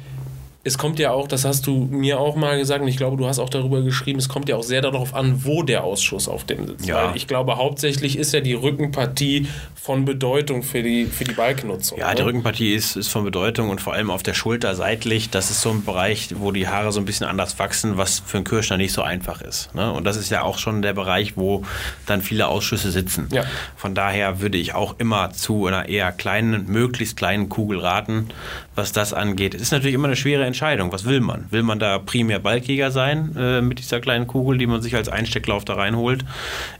es 0.65 0.79
kommt 0.79 1.01
ja 1.01 1.11
auch, 1.11 1.27
das 1.27 1.45
hast 1.45 1.67
du 1.67 1.89
mir 1.91 2.21
auch 2.21 2.37
mal 2.37 2.57
gesagt, 2.57 2.83
und 2.83 2.89
ich 2.89 2.97
glaube, 2.97 3.17
du 3.17 3.27
hast 3.27 3.41
auch 3.41 3.49
darüber 3.49 3.83
geschrieben, 3.83 4.21
es 4.21 4.29
kommt 4.29 4.49
ja 4.49 4.57
auch 4.57 4.63
sehr 4.63 4.81
darauf 4.81 5.13
an, 5.13 5.45
wo 5.45 5.65
der 5.65 5.83
Ausschuss 5.83 6.29
auf 6.29 6.45
dem 6.45 6.67
sitzt. 6.69 6.87
Ja. 6.87 7.09
Weil 7.09 7.17
ich 7.17 7.27
glaube, 7.27 7.57
hauptsächlich 7.57 8.17
ist 8.17 8.33
ja 8.33 8.41
die 8.41 8.55
Rückenpartie 8.55 9.49
von 9.75 10.05
Bedeutung 10.05 10.63
für 10.63 10.85
die, 10.85 11.07
für 11.07 11.25
die 11.25 11.33
Balkennutzung. 11.33 11.99
Ja, 11.99 12.15
die 12.15 12.23
ne? 12.23 12.29
Rückenpartie 12.29 12.73
ist, 12.73 12.95
ist 12.95 13.09
von 13.09 13.25
Bedeutung 13.25 13.71
und 13.71 13.81
vor 13.81 13.95
allem 13.95 14.11
auf 14.11 14.23
der 14.23 14.35
Schulter 14.35 14.77
seitlich. 14.77 15.31
Das 15.31 15.51
ist 15.51 15.61
so 15.63 15.71
ein 15.71 15.85
Bereich, 15.85 16.29
wo 16.37 16.53
die 16.53 16.69
Haare 16.69 16.93
so 16.93 17.01
ein 17.01 17.05
bisschen 17.07 17.27
anders 17.27 17.59
wachsen, 17.59 17.97
was 17.97 18.23
für 18.25 18.37
einen 18.37 18.45
Kirschner 18.45 18.77
nicht 18.77 18.93
so 18.93 19.03
einfach 19.03 19.41
ist. 19.41 19.75
Ne? 19.75 19.91
Und 19.91 20.05
das 20.05 20.17
ist 20.17 20.31
ja 20.31 20.43
auch 20.43 20.59
schon 20.59 20.83
der 20.83 20.93
Bereich, 20.93 21.37
wo 21.37 21.65
dann 22.07 22.23
viele 22.23 22.47
Ausschüsse 22.47 22.93
sitzen. 22.93 23.27
Ja. 23.33 23.45
Von 23.75 23.97
daher 23.97 24.41
würde 24.41 24.59
ich 24.59 24.75
auch 24.75 24.95
immer 24.99 25.33
zu 25.33 25.67
einer 25.67 25.89
eher 25.89 26.13
kleinen, 26.13 26.67
möglichst 26.69 27.17
kleinen 27.17 27.49
Kugel 27.49 27.81
raten, 27.81 28.29
was 28.77 28.93
das 28.93 29.13
angeht. 29.13 29.55
Es 29.55 29.63
ist 29.63 29.73
natürlich 29.73 29.95
immer 29.95 30.07
eine 30.07 30.17
schwere 30.17 30.45
Entscheidung. 30.53 30.93
Was 30.93 31.07
will 31.07 31.21
man? 31.21 31.47
Will 31.51 31.63
man 31.63 31.79
da 31.79 31.99
primär 31.99 32.39
Balkjäger 32.39 32.91
sein 32.91 33.35
äh, 33.37 33.63
mit 33.63 33.79
dieser 33.79 34.01
kleinen 34.01 34.27
Kugel, 34.27 34.59
die 34.59 34.67
man 34.67 34.83
sich 34.83 34.95
als 34.95 35.09
Einstecklauf 35.09 35.65
da 35.65 35.75
reinholt 35.75 36.25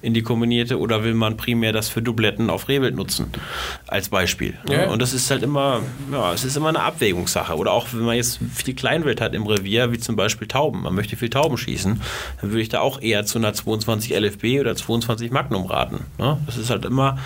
in 0.03 0.13
die 0.13 0.23
kombinierte, 0.23 0.79
oder 0.79 1.05
will 1.05 1.15
man 1.15 1.39
primär 1.39 1.73
das 1.73 1.89
für 1.89 2.03
Dubletten 2.03 2.51
auf 2.51 2.69
Rehwild 2.69 2.95
nutzen? 2.95 3.31
Als 3.87 4.11
Beispiel. 4.11 4.55
Ja. 4.69 4.89
Und 4.91 5.01
das 5.01 5.15
ist 5.15 5.31
halt 5.31 5.43
immer, 5.43 5.81
ja, 6.13 6.33
es 6.33 6.45
ist 6.45 6.57
immer 6.57 6.69
eine 6.69 6.81
Abwägungssache. 6.81 7.57
Oder 7.57 7.73
auch 7.73 7.89
wenn 7.93 8.05
man 8.05 8.17
jetzt 8.17 8.41
viel 8.55 8.75
Kleinwild 8.75 9.21
hat 9.21 9.35
im 9.35 9.47
Revier, 9.47 9.91
wie 9.91 9.99
zum 9.99 10.17
Beispiel 10.17 10.47
Tauben, 10.47 10.83
man 10.83 10.95
möchte 10.95 11.17
viel 11.17 11.31
Tauben 11.31 11.57
schießen, 11.57 12.01
dann 12.41 12.51
würde 12.51 12.61
ich 12.61 12.69
da 12.69 12.81
auch 12.81 13.01
eher 13.01 13.25
zu 13.25 13.39
einer 13.39 13.55
22 13.55 14.15
LFB 14.15 14.61
oder 14.61 14.77
22 14.77 15.31
Magnum 15.31 15.65
raten. 15.65 16.01
Ne? 16.19 16.39
Das 16.45 16.59
ist 16.59 16.69
halt 16.69 16.85
immer 16.85 17.19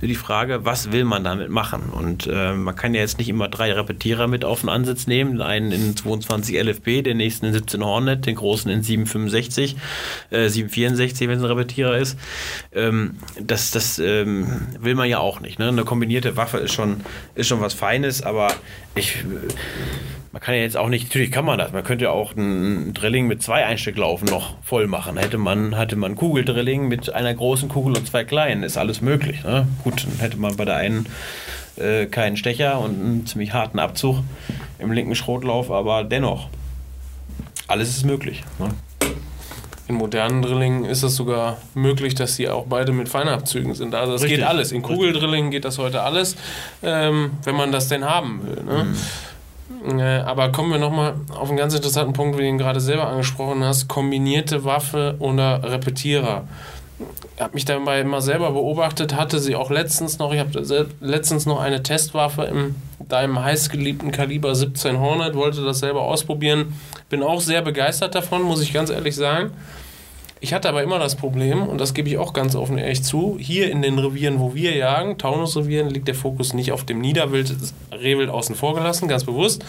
die 0.00 0.14
Frage, 0.14 0.64
was 0.64 0.92
will 0.92 1.04
man 1.04 1.24
damit 1.24 1.50
machen? 1.50 1.90
Und 1.92 2.26
äh, 2.26 2.54
man 2.54 2.74
kann 2.74 2.94
ja 2.94 3.00
jetzt 3.00 3.18
nicht 3.18 3.28
immer 3.28 3.48
drei 3.48 3.72
Repetierer 3.72 4.26
mit 4.26 4.44
auf 4.44 4.60
den 4.60 4.70
Ansitz 4.70 5.06
nehmen. 5.06 5.42
Einen 5.42 5.72
in 5.72 5.89
22 5.96 6.56
LFB, 6.56 7.02
den 7.04 7.16
nächsten 7.16 7.46
in 7.46 7.52
17 7.52 7.84
Hornet, 7.84 8.26
den 8.26 8.36
großen 8.36 8.70
in 8.70 8.82
765, 8.82 9.76
äh, 10.30 10.48
764, 10.48 11.28
wenn 11.28 11.38
es 11.38 11.44
ein 11.44 11.50
Repetierer 11.50 11.96
ist. 11.96 12.18
Ähm, 12.72 13.16
das 13.40 13.70
das 13.70 13.98
ähm, 13.98 14.68
will 14.78 14.94
man 14.94 15.08
ja 15.08 15.18
auch 15.18 15.40
nicht. 15.40 15.58
Ne? 15.58 15.68
Eine 15.68 15.84
kombinierte 15.84 16.36
Waffe 16.36 16.58
ist 16.58 16.72
schon, 16.72 17.00
ist 17.34 17.48
schon 17.48 17.60
was 17.60 17.74
Feines, 17.74 18.22
aber 18.22 18.52
ich 18.94 19.24
man 20.32 20.40
kann 20.40 20.54
ja 20.54 20.60
jetzt 20.60 20.76
auch 20.76 20.88
nicht, 20.88 21.04
natürlich 21.04 21.32
kann 21.32 21.44
man 21.44 21.58
das, 21.58 21.72
man 21.72 21.82
könnte 21.82 22.04
ja 22.04 22.10
auch 22.10 22.36
ein 22.36 22.94
Drilling 22.94 23.26
mit 23.26 23.42
zwei 23.42 23.66
Einstecklaufen 23.66 24.28
noch 24.28 24.54
voll 24.62 24.86
machen. 24.86 25.16
Hätte 25.16 25.38
man, 25.38 25.76
hatte 25.76 25.96
man 25.96 26.14
Kugeldrilling 26.14 26.86
mit 26.86 27.12
einer 27.12 27.34
großen 27.34 27.68
Kugel 27.68 27.96
und 27.96 28.06
zwei 28.06 28.24
kleinen, 28.24 28.62
ist 28.62 28.76
alles 28.76 29.00
möglich. 29.00 29.42
Ne? 29.42 29.66
Gut, 29.82 30.04
dann 30.04 30.18
hätte 30.20 30.36
man 30.36 30.56
bei 30.56 30.64
der 30.64 30.76
einen 30.76 31.06
äh, 31.76 32.06
keinen 32.06 32.36
Stecher 32.36 32.78
und 32.78 33.00
einen 33.00 33.26
ziemlich 33.26 33.52
harten 33.52 33.80
Abzug 33.80 34.22
im 34.80 34.92
linken 34.92 35.14
Schrotlauf, 35.14 35.70
aber 35.70 36.04
dennoch, 36.04 36.48
alles 37.66 37.90
ist 37.90 38.04
möglich. 38.04 38.42
Ne? 38.58 38.68
In 39.88 39.96
modernen 39.96 40.40
Drillingen 40.40 40.84
ist 40.84 41.02
es 41.02 41.16
sogar 41.16 41.56
möglich, 41.74 42.14
dass 42.14 42.36
sie 42.36 42.48
auch 42.48 42.66
beide 42.68 42.92
mit 42.92 43.08
Feinabzügen 43.08 43.74
sind. 43.74 43.94
Also 43.94 44.14
es 44.14 44.24
geht 44.24 44.42
alles. 44.42 44.70
In 44.70 44.82
Kugeldrillingen 44.82 45.50
geht 45.50 45.64
das 45.64 45.78
heute 45.78 46.02
alles, 46.02 46.36
ähm, 46.82 47.32
wenn 47.42 47.56
man 47.56 47.72
das 47.72 47.88
denn 47.88 48.04
haben 48.04 48.40
will. 48.46 48.62
Ne? 48.62 48.84
Mhm. 48.84 48.96
Äh, 49.98 50.20
aber 50.20 50.52
kommen 50.52 50.70
wir 50.70 50.78
nochmal 50.78 51.14
auf 51.34 51.48
einen 51.48 51.58
ganz 51.58 51.74
interessanten 51.74 52.12
Punkt, 52.12 52.36
wie 52.36 52.42
du 52.42 52.48
ihn 52.48 52.58
gerade 52.58 52.80
selber 52.80 53.08
angesprochen 53.08 53.64
hast: 53.64 53.88
kombinierte 53.88 54.64
Waffe 54.64 55.16
oder 55.18 55.62
Repetierer. 55.64 56.44
Ich 56.76 56.79
habe 57.40 57.54
mich 57.54 57.64
dabei 57.64 58.00
immer 58.00 58.20
selber 58.20 58.50
beobachtet, 58.52 59.14
hatte 59.14 59.38
sie 59.38 59.54
auch 59.54 59.70
letztens 59.70 60.18
noch, 60.18 60.32
ich 60.32 60.40
habe 60.40 60.88
letztens 61.00 61.46
noch 61.46 61.60
eine 61.60 61.82
Testwaffe 61.82 62.44
in 62.44 62.74
deinem 63.08 63.42
heißgeliebten 63.42 64.12
Kaliber 64.12 64.54
17 64.54 64.98
Hornet, 64.98 65.34
wollte 65.34 65.64
das 65.64 65.80
selber 65.80 66.02
ausprobieren. 66.02 66.74
Bin 67.08 67.22
auch 67.22 67.40
sehr 67.40 67.62
begeistert 67.62 68.14
davon, 68.14 68.42
muss 68.42 68.62
ich 68.62 68.72
ganz 68.72 68.90
ehrlich 68.90 69.16
sagen. 69.16 69.52
Ich 70.42 70.54
hatte 70.54 70.70
aber 70.70 70.82
immer 70.82 70.98
das 70.98 71.16
Problem, 71.16 71.62
und 71.62 71.78
das 71.80 71.92
gebe 71.92 72.08
ich 72.08 72.16
auch 72.16 72.32
ganz 72.32 72.54
offen 72.54 72.78
ehrlich 72.78 73.02
zu, 73.02 73.36
hier 73.38 73.70
in 73.70 73.82
den 73.82 73.98
Revieren, 73.98 74.40
wo 74.40 74.54
wir 74.54 74.74
jagen, 74.74 75.18
Taunusrevieren, 75.18 75.90
liegt 75.90 76.08
der 76.08 76.14
Fokus 76.14 76.54
nicht 76.54 76.72
auf 76.72 76.84
dem 76.84 77.00
Niederwild, 77.00 77.54
Rehwild 77.92 78.30
außen 78.30 78.54
vor 78.54 78.74
gelassen, 78.74 79.06
ganz 79.06 79.24
bewusst. 79.24 79.64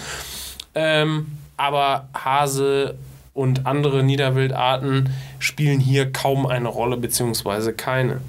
Ähm, 0.73 1.27
aber 1.57 2.07
Hase, 2.13 2.95
und 3.33 3.65
andere 3.65 4.03
Niederwildarten 4.03 5.09
spielen 5.39 5.79
hier 5.79 6.11
kaum 6.11 6.45
eine 6.45 6.67
Rolle 6.67 6.97
beziehungsweise 6.97 7.71
keine. 7.71 8.19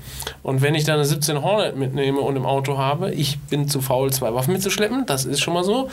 Und 0.44 0.62
wenn 0.62 0.76
ich 0.76 0.84
dann 0.84 0.94
eine 0.94 1.04
17 1.04 1.42
Hornet 1.42 1.76
mitnehme 1.76 2.20
und 2.20 2.36
im 2.36 2.46
Auto 2.46 2.78
habe, 2.78 3.12
ich 3.12 3.40
bin 3.40 3.68
zu 3.68 3.80
faul, 3.80 4.12
zwei 4.12 4.32
Waffen 4.32 4.52
mitzuschleppen, 4.52 5.04
das 5.06 5.24
ist 5.24 5.40
schon 5.40 5.54
mal 5.54 5.64
so, 5.64 5.90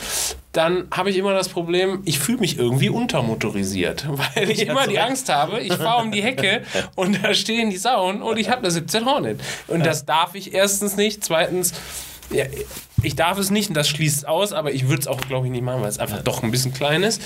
dann 0.52 0.86
habe 0.92 1.10
ich 1.10 1.16
immer 1.16 1.34
das 1.34 1.48
Problem, 1.48 2.02
ich 2.04 2.20
fühle 2.20 2.38
mich 2.38 2.56
irgendwie 2.56 2.88
untermotorisiert, 2.88 4.06
weil 4.34 4.48
ich 4.48 4.66
immer 4.66 4.86
die 4.86 5.00
Angst 5.00 5.28
habe, 5.28 5.60
ich 5.60 5.72
fahre 5.72 6.02
um 6.02 6.12
die 6.12 6.22
Hecke 6.22 6.62
und 6.94 7.24
da 7.24 7.34
stehen 7.34 7.70
die 7.70 7.78
Sauen 7.78 8.22
und 8.22 8.38
ich 8.38 8.48
habe 8.48 8.60
eine 8.60 8.70
17 8.70 9.06
Hornet. 9.06 9.40
Und 9.66 9.84
das 9.84 10.04
darf 10.04 10.36
ich 10.36 10.54
erstens 10.54 10.96
nicht, 10.96 11.24
zweitens 11.24 11.72
ja, 12.32 12.44
ich 13.02 13.16
darf 13.16 13.38
es 13.38 13.50
nicht 13.50 13.68
und 13.68 13.74
das 13.74 13.88
schließt 13.88 14.28
aus, 14.28 14.52
aber 14.52 14.72
ich 14.72 14.88
würde 14.88 15.00
es 15.00 15.06
auch, 15.08 15.20
glaube 15.20 15.46
ich, 15.46 15.52
nicht 15.52 15.64
machen, 15.64 15.82
weil 15.82 15.88
es 15.88 15.98
einfach 15.98 16.22
doch 16.22 16.42
ein 16.42 16.50
bisschen 16.50 16.72
klein 16.72 17.02
ist. 17.02 17.20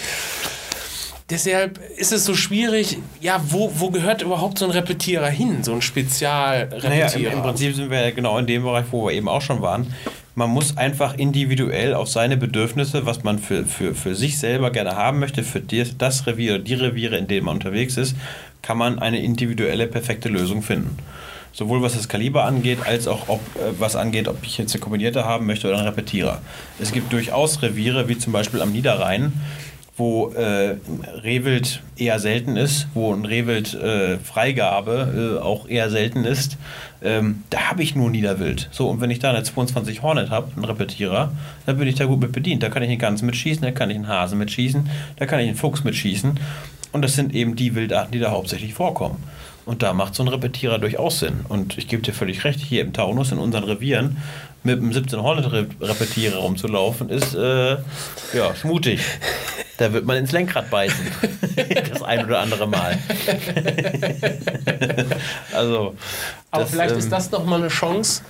Deshalb 1.30 1.80
ist 1.96 2.12
es 2.12 2.26
so 2.26 2.34
schwierig, 2.34 2.98
ja, 3.22 3.42
wo, 3.48 3.72
wo 3.76 3.90
gehört 3.90 4.20
überhaupt 4.20 4.58
so 4.58 4.66
ein 4.66 4.70
Repetierer 4.70 5.30
hin, 5.30 5.64
so 5.64 5.72
ein 5.72 5.80
Spezialrepetierer? 5.80 6.88
Naja, 6.90 7.30
im, 7.30 7.38
im 7.38 7.42
Prinzip 7.42 7.74
sind 7.74 7.90
wir 7.90 8.02
ja 8.02 8.10
genau 8.10 8.36
in 8.38 8.46
dem 8.46 8.62
Bereich, 8.62 8.84
wo 8.90 9.06
wir 9.06 9.12
eben 9.12 9.28
auch 9.28 9.40
schon 9.40 9.62
waren. 9.62 9.94
Man 10.34 10.50
muss 10.50 10.76
einfach 10.76 11.14
individuell 11.14 11.94
auf 11.94 12.08
seine 12.08 12.36
Bedürfnisse, 12.36 13.06
was 13.06 13.24
man 13.24 13.38
für, 13.38 13.64
für, 13.64 13.94
für 13.94 14.14
sich 14.14 14.38
selber 14.38 14.70
gerne 14.70 14.96
haben 14.96 15.18
möchte, 15.18 15.44
für 15.44 15.60
das 15.60 16.26
Revier, 16.26 16.58
die 16.58 16.74
Reviere, 16.74 17.16
in 17.16 17.26
denen 17.26 17.46
man 17.46 17.54
unterwegs 17.54 17.96
ist, 17.96 18.16
kann 18.60 18.76
man 18.76 18.98
eine 18.98 19.22
individuelle, 19.22 19.86
perfekte 19.86 20.28
Lösung 20.28 20.62
finden 20.62 20.98
sowohl 21.54 21.82
was 21.82 21.94
das 21.94 22.08
Kaliber 22.08 22.44
angeht, 22.44 22.80
als 22.84 23.06
auch 23.06 23.28
ob, 23.28 23.40
äh, 23.54 23.78
was 23.78 23.94
angeht, 23.94 24.26
ob 24.26 24.38
ich 24.42 24.58
jetzt 24.58 24.74
eine 24.74 24.80
kombinierte 24.80 25.24
haben 25.24 25.46
möchte 25.46 25.68
oder 25.68 25.78
einen 25.78 25.86
Repetierer. 25.86 26.40
Es 26.80 26.90
gibt 26.90 27.12
durchaus 27.12 27.62
Reviere, 27.62 28.08
wie 28.08 28.18
zum 28.18 28.32
Beispiel 28.32 28.60
am 28.60 28.72
Niederrhein, 28.72 29.32
wo 29.96 30.30
äh, 30.30 30.76
Rehwild 31.22 31.80
eher 31.96 32.18
selten 32.18 32.56
ist, 32.56 32.88
wo 32.94 33.12
ein 33.12 33.24
Rehwild-Freigabe 33.24 35.38
äh, 35.38 35.42
auch 35.42 35.68
eher 35.68 35.88
selten 35.88 36.24
ist, 36.24 36.56
ähm, 37.00 37.44
da 37.50 37.70
habe 37.70 37.82
ich 37.82 37.94
nur 37.94 38.10
Niederwild. 38.10 38.68
So, 38.72 38.88
und 38.88 39.00
wenn 39.00 39.10
ich 39.10 39.20
da 39.20 39.30
eine 39.30 39.44
22 39.44 40.02
Hornet 40.02 40.30
habe, 40.30 40.50
einen 40.56 40.64
Repetierer, 40.64 41.32
dann 41.66 41.78
bin 41.78 41.86
ich 41.86 41.94
da 41.94 42.06
gut 42.06 42.20
mit 42.20 42.32
bedient. 42.32 42.62
Da 42.62 42.70
kann 42.70 42.82
ich 42.82 42.88
einen 42.88 42.98
Gans 42.98 43.22
mitschießen, 43.22 43.62
da 43.62 43.70
kann 43.70 43.90
ich 43.90 43.96
einen 43.96 44.08
Hasen 44.08 44.38
mitschießen, 44.38 44.88
da 45.16 45.26
kann 45.26 45.38
ich 45.38 45.46
einen 45.46 45.56
Fuchs 45.56 45.84
mitschießen. 45.84 46.40
Und 46.92 47.02
das 47.02 47.14
sind 47.14 47.34
eben 47.34 47.54
die 47.54 47.74
Wildarten, 47.74 48.12
die 48.12 48.18
da 48.18 48.30
hauptsächlich 48.30 48.74
vorkommen. 48.74 49.22
Und 49.66 49.82
da 49.82 49.94
macht 49.94 50.14
so 50.14 50.22
ein 50.22 50.28
Repetierer 50.28 50.78
durchaus 50.78 51.20
Sinn. 51.20 51.40
Und 51.48 51.78
ich 51.78 51.88
gebe 51.88 52.02
dir 52.02 52.12
völlig 52.12 52.44
recht, 52.44 52.60
hier 52.60 52.82
im 52.82 52.92
Taunus, 52.92 53.32
in 53.32 53.38
unseren 53.38 53.64
Revieren, 53.64 54.18
mit 54.64 54.80
einem 54.80 54.92
17 54.92 55.22
Hornet 55.22 55.52
Repetierer 55.80 56.38
rumzulaufen, 56.38 57.10
ist 57.10 57.34
äh, 57.34 57.76
ja 58.32 58.54
schmutig. 58.58 59.00
Da 59.76 59.92
wird 59.92 60.06
man 60.06 60.16
ins 60.16 60.32
Lenkrad 60.32 60.70
beißen. 60.70 61.06
das 61.90 62.02
ein 62.02 62.24
oder 62.24 62.40
andere 62.40 62.66
Mal. 62.66 62.98
also. 65.52 65.94
Aber 66.50 66.62
das, 66.62 66.70
vielleicht 66.70 66.92
ähm, 66.92 66.98
ist 66.98 67.12
das 67.12 67.30
nochmal 67.30 67.60
eine 67.60 67.68
Chance, 67.68 68.22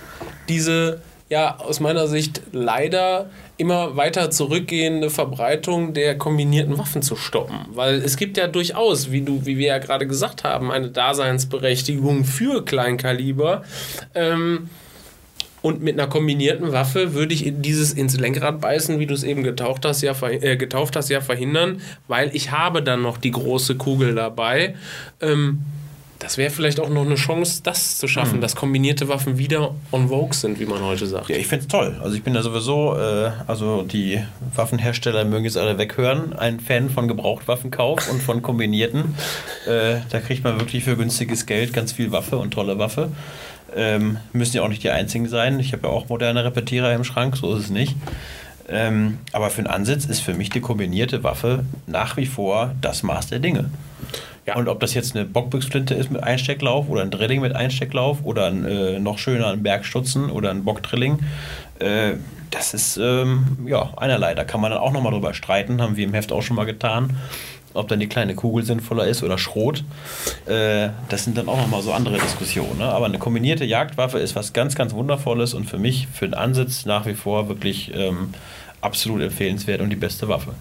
diese, 0.49 1.01
ja, 1.29 1.57
aus 1.57 1.79
meiner 1.79 2.07
Sicht 2.07 2.41
leider 2.51 3.29
immer 3.57 3.95
weiter 3.95 4.29
zurückgehende 4.31 5.09
Verbreitung 5.09 5.93
der 5.93 6.17
kombinierten 6.17 6.77
Waffen 6.77 7.01
zu 7.01 7.15
stoppen. 7.15 7.59
Weil 7.69 7.95
es 7.95 8.17
gibt 8.17 8.35
ja 8.37 8.47
durchaus, 8.47 9.11
wie, 9.11 9.21
du, 9.21 9.45
wie 9.45 9.57
wir 9.57 9.67
ja 9.67 9.77
gerade 9.77 10.07
gesagt 10.07 10.43
haben, 10.43 10.71
eine 10.71 10.89
Daseinsberechtigung 10.89 12.25
für 12.25 12.65
Kleinkaliber. 12.65 13.63
Ähm, 14.13 14.69
und 15.65 15.81
mit 15.81 15.99
einer 15.99 16.07
kombinierten 16.07 16.71
Waffe 16.73 17.15
würde 17.15 17.33
ich 17.33 17.51
dieses 17.57 17.91
ins 17.91 18.19
Lenkrad 18.19 18.61
beißen, 18.61 18.99
wie 18.99 19.07
du 19.07 19.15
es 19.15 19.23
eben 19.23 19.41
getaucht 19.41 19.83
hast, 19.83 20.03
ja, 20.03 20.13
äh, 20.21 20.57
getauft 20.57 20.95
hast, 20.95 21.09
ja 21.09 21.21
verhindern, 21.21 21.81
weil 22.07 22.29
ich 22.33 22.51
habe 22.51 22.83
dann 22.83 23.01
noch 23.01 23.17
die 23.17 23.31
große 23.31 23.73
Kugel 23.73 24.13
dabei. 24.13 24.75
Ähm, 25.21 25.65
das 26.19 26.37
wäre 26.37 26.51
vielleicht 26.51 26.79
auch 26.79 26.89
noch 26.89 27.03
eine 27.03 27.15
Chance, 27.15 27.61
das 27.63 27.97
zu 27.97 28.07
schaffen, 28.07 28.37
mhm. 28.37 28.41
dass 28.41 28.55
kombinierte 28.55 29.07
Waffen 29.07 29.39
wieder 29.39 29.73
on 29.91 30.09
vogue 30.09 30.35
sind, 30.35 30.59
wie 30.59 30.67
man 30.67 30.83
heute 30.83 31.07
sagt. 31.07 31.29
Ja, 31.29 31.35
ich 31.35 31.47
finde 31.47 31.63
es 31.63 31.67
toll. 31.67 31.99
Also 31.99 32.15
ich 32.15 32.21
bin 32.21 32.35
da 32.35 32.43
sowieso, 32.43 32.95
äh, 32.95 33.31
also 33.47 33.81
die 33.81 34.21
Waffenhersteller 34.53 35.25
mögen 35.25 35.45
jetzt 35.45 35.57
alle 35.57 35.79
weghören, 35.79 36.33
ein 36.33 36.59
Fan 36.59 36.91
von 36.91 37.07
Gebrauchtwaffenkauf 37.07 38.07
und 38.11 38.21
von 38.21 38.43
kombinierten. 38.43 39.15
äh, 39.67 40.01
da 40.11 40.19
kriegt 40.19 40.43
man 40.43 40.59
wirklich 40.59 40.83
für 40.83 40.95
günstiges 40.95 41.47
Geld 41.47 41.73
ganz 41.73 41.91
viel 41.91 42.11
Waffe 42.11 42.37
und 42.37 42.51
tolle 42.51 42.77
Waffe. 42.77 43.09
Ähm, 43.75 44.17
müssen 44.33 44.55
ja 44.55 44.63
auch 44.63 44.69
nicht 44.69 44.83
die 44.83 44.89
einzigen 44.89 45.27
sein. 45.27 45.59
Ich 45.59 45.73
habe 45.73 45.87
ja 45.87 45.93
auch 45.93 46.07
moderne 46.07 46.43
Repetierer 46.43 46.93
im 46.93 47.03
Schrank, 47.03 47.35
so 47.37 47.53
ist 47.55 47.65
es 47.65 47.69
nicht. 47.69 47.95
Ähm, 48.67 49.19
aber 49.31 49.49
für 49.49 49.59
einen 49.59 49.67
Ansitz 49.67 50.05
ist 50.05 50.21
für 50.21 50.33
mich 50.33 50.49
die 50.49 50.61
kombinierte 50.61 51.23
Waffe 51.23 51.65
nach 51.85 52.17
wie 52.17 52.25
vor 52.25 52.73
das 52.81 53.03
Maß 53.03 53.27
der 53.27 53.39
Dinge. 53.39 53.69
Ja. 54.45 54.55
Und 54.55 54.67
ob 54.67 54.79
das 54.79 54.93
jetzt 54.93 55.15
eine 55.15 55.25
Bockbüchsflinte 55.25 55.93
ist 55.93 56.11
mit 56.11 56.23
Einstecklauf 56.23 56.87
oder 56.89 57.01
ein 57.01 57.11
Drilling 57.11 57.41
mit 57.41 57.55
Einstecklauf 57.55 58.19
oder 58.23 58.47
ein, 58.47 58.65
äh, 58.65 58.99
noch 58.99 59.17
schöner 59.17 59.47
ein 59.47 59.63
Bergstutzen 59.63 60.29
oder 60.29 60.51
ein 60.51 60.63
Bockdrilling, 60.63 61.19
äh, 61.79 62.13
das 62.51 62.73
ist 62.73 62.97
ähm, 62.97 63.57
ja 63.67 63.93
einerlei. 63.97 64.33
Da 64.33 64.43
kann 64.43 64.61
man 64.61 64.71
dann 64.71 64.79
auch 64.79 64.91
nochmal 64.91 65.11
drüber 65.11 65.33
streiten, 65.33 65.81
haben 65.81 65.97
wir 65.97 66.05
im 66.05 66.13
Heft 66.13 66.31
auch 66.31 66.41
schon 66.41 66.55
mal 66.55 66.65
getan 66.65 67.17
ob 67.75 67.87
dann 67.87 67.99
die 67.99 68.07
kleine 68.07 68.35
Kugel 68.35 68.63
sinnvoller 68.63 69.07
ist 69.07 69.23
oder 69.23 69.37
Schrot. 69.37 69.83
Äh, 70.45 70.89
das 71.09 71.23
sind 71.23 71.37
dann 71.37 71.49
auch 71.49 71.57
nochmal 71.57 71.81
so 71.81 71.91
andere 71.93 72.17
Diskussionen. 72.17 72.79
Ne? 72.79 72.85
Aber 72.85 73.05
eine 73.05 73.19
kombinierte 73.19 73.65
Jagdwaffe 73.65 74.19
ist 74.19 74.35
was 74.35 74.53
ganz, 74.53 74.75
ganz 74.75 74.93
Wundervolles 74.93 75.53
und 75.53 75.65
für 75.65 75.77
mich, 75.77 76.07
für 76.13 76.27
den 76.27 76.33
Ansitz 76.33 76.85
nach 76.85 77.05
wie 77.05 77.13
vor 77.13 77.49
wirklich 77.49 77.91
ähm, 77.93 78.33
absolut 78.81 79.21
empfehlenswert 79.21 79.81
und 79.81 79.89
die 79.89 79.95
beste 79.95 80.27
Waffe. 80.27 80.53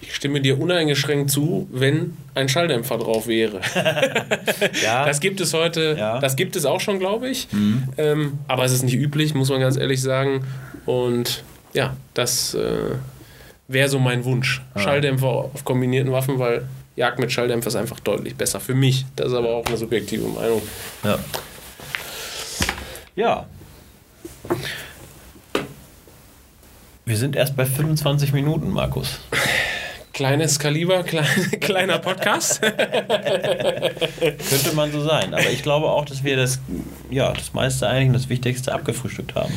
Ich 0.00 0.14
stimme 0.14 0.40
dir 0.40 0.60
uneingeschränkt 0.60 1.30
zu, 1.30 1.66
wenn 1.72 2.16
ein 2.34 2.48
Schalldämpfer 2.48 2.98
drauf 2.98 3.26
wäre. 3.26 3.60
ja. 4.84 5.06
Das 5.06 5.20
gibt 5.20 5.40
es 5.40 5.54
heute, 5.54 5.96
ja. 5.98 6.20
das 6.20 6.36
gibt 6.36 6.56
es 6.56 6.66
auch 6.66 6.80
schon, 6.80 6.98
glaube 6.98 7.28
ich. 7.28 7.48
Mhm. 7.52 7.88
Ähm, 7.96 8.38
aber 8.46 8.64
es 8.64 8.72
ist 8.72 8.82
nicht 8.82 8.94
üblich, 8.94 9.34
muss 9.34 9.50
man 9.50 9.60
ganz 9.60 9.76
ehrlich 9.76 10.02
sagen. 10.02 10.44
Und 10.86 11.42
ja, 11.72 11.96
das 12.12 12.54
äh, 12.54 12.96
wäre 13.68 13.88
so 13.88 13.98
mein 13.98 14.24
Wunsch. 14.24 14.62
Ah. 14.74 14.80
Schalldämpfer 14.80 15.26
auf 15.26 15.64
kombinierten 15.64 16.12
Waffen, 16.12 16.38
weil 16.38 16.66
Jagd 16.96 17.18
mit 17.18 17.32
Schalldämpfer 17.32 17.68
ist 17.68 17.76
einfach 17.76 18.00
deutlich 18.00 18.36
besser. 18.36 18.60
Für 18.60 18.74
mich. 18.74 19.04
Das 19.16 19.28
ist 19.28 19.34
aber 19.34 19.48
auch 19.50 19.66
eine 19.66 19.76
subjektive 19.76 20.26
Meinung. 20.28 20.62
Ja. 21.02 21.18
Ja. 23.16 23.46
Wir 27.06 27.16
sind 27.16 27.36
erst 27.36 27.56
bei 27.56 27.66
25 27.66 28.32
Minuten, 28.32 28.70
Markus. 28.70 29.20
Kleines 30.12 30.58
Kaliber, 30.58 31.02
klein, 31.02 31.26
kleiner 31.60 31.98
Podcast. 31.98 32.62
Könnte 32.62 33.94
man 34.74 34.92
so 34.92 35.02
sein. 35.02 35.34
Aber 35.34 35.50
ich 35.50 35.62
glaube 35.62 35.88
auch, 35.90 36.04
dass 36.04 36.22
wir 36.24 36.36
das, 36.36 36.60
ja, 37.10 37.32
das 37.32 37.52
meiste 37.52 37.88
eigentlich 37.88 38.08
und 38.08 38.12
das 38.14 38.28
Wichtigste 38.28 38.72
abgefrühstückt 38.72 39.34
haben. 39.34 39.52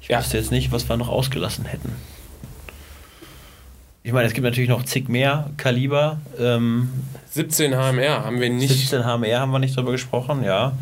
Ich 0.00 0.08
Ja. 0.08 0.18
wüsste 0.20 0.38
jetzt 0.38 0.50
nicht, 0.50 0.72
was 0.72 0.88
wir 0.88 0.96
noch 0.96 1.08
ausgelassen 1.08 1.64
hätten. 1.66 1.92
Ich 4.06 4.12
meine, 4.12 4.26
es 4.28 4.34
gibt 4.34 4.44
natürlich 4.44 4.68
noch 4.68 4.84
zig 4.84 5.08
mehr 5.08 5.48
Kaliber. 5.56 6.20
Ähm, 6.38 6.90
17 7.30 7.72
HMR 7.72 8.22
haben 8.22 8.38
wir 8.38 8.50
nicht. 8.50 8.68
17 8.68 9.02
HMR 9.02 9.40
haben 9.40 9.50
wir 9.50 9.58
nicht 9.58 9.74
drüber 9.74 9.92
gesprochen, 9.92 10.44
ja. 10.44 10.72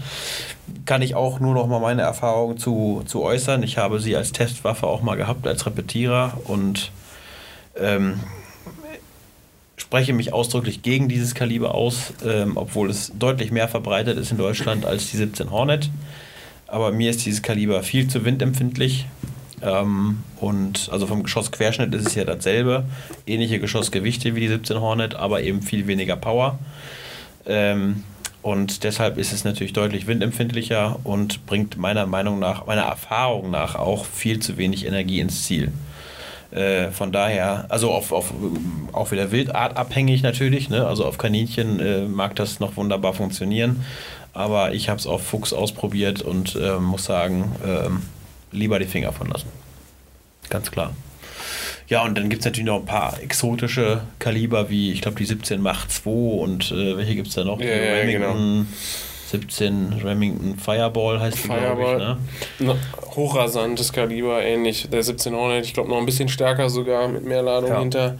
Kann 0.87 1.03
ich 1.03 1.15
auch 1.15 1.39
nur 1.39 1.55
noch 1.55 1.69
mal 1.69 1.79
meine 1.79 2.03
Erfahrung 2.03 2.59
zu, 2.59 3.05
zu 3.07 3.23
äußern. 3.23 3.63
Ich 3.63 3.79
habe 3.79 4.01
sie 4.01 4.17
als 4.17 4.33
Testwaffe 4.33 4.89
auch 4.89 5.03
mal 5.03 5.15
gehabt, 5.15 5.47
als 5.47 5.67
Repetierer 5.67 6.37
und 6.47 6.91
ähm, 7.77 8.19
spreche 9.77 10.13
mich 10.13 10.33
ausdrücklich 10.33 10.83
gegen 10.83 11.09
dieses 11.09 11.37
Kaliber 11.37 11.77
aus, 11.77 12.15
ähm, 12.27 12.57
obwohl 12.57 12.91
es 12.91 13.13
deutlich 13.17 13.53
mehr 13.53 13.69
verbreitet 13.69 14.19
ist 14.19 14.33
in 14.33 14.39
Deutschland 14.39 14.85
als 14.85 15.13
die 15.13 15.17
17 15.17 15.53
Hornet. 15.53 15.91
Aber 16.67 16.91
mir 16.91 17.11
ist 17.11 17.25
dieses 17.25 17.43
Kaliber 17.43 17.85
viel 17.85 18.09
zu 18.09 18.25
windempfindlich. 18.25 19.07
Ähm, 19.63 20.19
und 20.41 20.89
also 20.91 21.07
vom 21.07 21.23
Geschossquerschnitt 21.23 21.95
ist 21.95 22.07
es 22.07 22.15
ja 22.15 22.25
dasselbe. 22.25 22.85
Ähnliche 23.27 23.61
Geschossgewichte 23.61 24.35
wie 24.35 24.41
die 24.41 24.49
17 24.49 24.81
Hornet, 24.81 25.15
aber 25.15 25.43
eben 25.43 25.63
viel 25.63 25.87
weniger 25.87 26.17
Power. 26.17 26.59
Ähm, 27.47 28.05
und 28.43 28.83
deshalb 28.83 29.19
ist 29.19 29.33
es 29.33 29.45
natürlich 29.45 29.73
deutlich 29.73 30.09
windempfindlicher 30.09 30.99
und 31.05 31.47
bringt 31.47 31.77
meiner 31.77 32.07
Meinung 32.07 32.41
nach, 32.41 32.67
meiner 32.67 32.83
Erfahrung 32.83 33.51
nach 33.53 33.77
auch 33.77 34.05
viel 34.05 34.41
zu 34.41 34.57
wenig 34.57 34.85
Energie 34.85 35.21
ins 35.21 35.45
Ziel. 35.45 35.73
Äh, 36.51 36.91
von 36.91 37.13
daher, 37.13 37.67
also 37.69 37.93
auf, 37.93 38.13
auf, 38.13 38.35
auch 38.93 39.13
wieder 39.13 39.31
Wildart 39.31 39.77
abhängig 39.77 40.23
natürlich, 40.23 40.69
ne? 40.69 40.87
also 40.87 41.07
auf 41.07 41.19
Kaninchen 41.19 41.81
äh, 41.81 42.03
mag 42.03 42.35
das 42.35 42.61
noch 42.61 42.77
wunderbar 42.77 43.15
funktionieren, 43.15 43.85
aber 44.35 44.75
ich 44.75 44.89
habe 44.89 44.99
es 44.99 45.07
auf 45.07 45.23
Fuchs 45.23 45.53
ausprobiert 45.53 46.21
und 46.21 46.57
äh, 46.57 46.79
muss 46.79 47.05
sagen, 47.05 47.53
ähm, 47.65 48.03
lieber 48.53 48.79
die 48.79 48.87
Finger 48.87 49.13
von 49.13 49.29
lassen. 49.29 49.49
Ganz 50.51 50.71
klar. 50.71 50.95
Ja, 51.89 52.05
und 52.05 52.17
dann 52.17 52.29
gibt 52.31 52.41
es 52.43 52.47
natürlich 52.47 52.67
noch 52.67 52.79
ein 52.81 52.87
paar 52.87 53.21
exotische 53.21 54.03
Kaliber, 54.19 54.71
wie 54.71 54.93
ich 54.93 55.01
glaube 55.03 55.19
die 55.19 55.25
17 55.25 55.61
Mach 55.61 55.89
2 55.89 56.11
und 56.11 56.71
äh, 56.71 56.97
welche 56.97 57.15
gibt 57.17 57.29
es 57.29 57.35
da 57.35 57.45
noch? 57.45 57.59
Ja, 57.61 57.67
Die 57.67 57.71
ja, 57.87 57.95
Remington 57.95 58.69
17 59.31 59.95
Remington 60.05 60.59
Fireball 60.59 61.21
heißt 61.21 61.45
die, 61.45 61.49
glaube 61.49 61.83
ich. 61.83 61.89
Fireball. 61.89 62.19
Ne? 62.61 62.77
Hochrasantes 63.17 63.93
Kaliber, 63.93 64.43
ähnlich. 64.43 64.89
Der 64.91 65.03
17 65.03 65.35
Hornet, 65.35 65.65
ich 65.65 65.75
glaube 65.75 65.89
noch 65.91 65.99
ein 65.99 66.07
bisschen 66.07 66.29
stärker 66.29 66.69
sogar, 66.71 67.09
mit 67.09 67.25
mehr 67.25 67.43
Ladung 67.43 67.71
Ja. 67.71 67.81
hinter. 67.81 68.19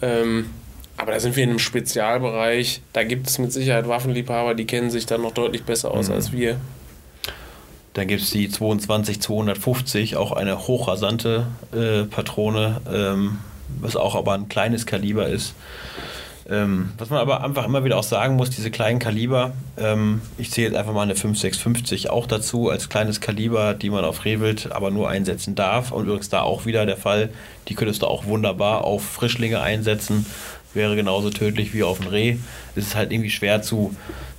Ähm, 0.00 0.50
aber 0.96 1.12
da 1.12 1.20
sind 1.20 1.34
wir 1.36 1.42
in 1.44 1.50
einem 1.50 1.58
Spezialbereich. 1.58 2.80
Da 2.92 3.02
gibt 3.04 3.28
es 3.28 3.38
mit 3.38 3.52
Sicherheit 3.52 3.88
Waffenliebhaber, 3.88 4.54
die 4.54 4.64
kennen 4.64 4.90
sich 4.90 5.06
da 5.06 5.18
noch 5.18 5.32
deutlich 5.32 5.64
besser 5.64 5.90
aus 5.90 6.08
Mhm. 6.08 6.14
als 6.14 6.32
wir. 6.32 6.56
Dann 7.94 8.08
gibt 8.08 8.22
es 8.22 8.30
die 8.30 8.48
22 8.48 9.20
250, 9.20 10.16
auch 10.16 10.32
eine 10.32 10.66
hochrasante 10.66 11.46
äh, 11.72 12.04
Patrone, 12.04 12.80
ähm, 12.92 13.38
was 13.80 13.96
auch 13.96 14.14
aber 14.14 14.34
ein 14.34 14.48
kleines 14.48 14.84
Kaliber 14.84 15.28
ist. 15.28 15.54
Ähm, 16.50 16.92
was 16.98 17.08
man 17.08 17.20
aber 17.20 17.42
einfach 17.42 17.64
immer 17.64 17.84
wieder 17.84 17.96
auch 17.96 18.04
sagen 18.04 18.36
muss, 18.36 18.50
diese 18.50 18.70
kleinen 18.70 18.98
Kaliber, 18.98 19.52
ähm, 19.78 20.20
ich 20.36 20.50
zähle 20.50 20.68
jetzt 20.68 20.76
einfach 20.76 20.92
mal 20.92 21.02
eine 21.02 21.14
5650 21.14 22.10
auch 22.10 22.26
dazu 22.26 22.68
als 22.68 22.90
kleines 22.90 23.22
Kaliber, 23.22 23.72
die 23.72 23.88
man 23.88 24.04
auf 24.04 24.26
Rehwild 24.26 24.70
aber 24.70 24.90
nur 24.90 25.08
einsetzen 25.08 25.54
darf. 25.54 25.90
Und 25.90 26.04
übrigens 26.04 26.28
da 26.28 26.42
auch 26.42 26.66
wieder 26.66 26.84
der 26.84 26.98
Fall, 26.98 27.30
die 27.68 27.74
könntest 27.74 28.02
du 28.02 28.06
auch 28.08 28.26
wunderbar 28.26 28.84
auf 28.84 29.04
Frischlinge 29.04 29.62
einsetzen, 29.62 30.26
wäre 30.74 30.96
genauso 30.96 31.30
tödlich 31.30 31.72
wie 31.72 31.82
auf 31.82 32.00
ein 32.00 32.08
Reh. 32.08 32.36
Es 32.76 32.88
ist 32.88 32.96
halt 32.96 33.10
irgendwie 33.10 33.30
schwer 33.30 33.62
zu, 33.62 33.94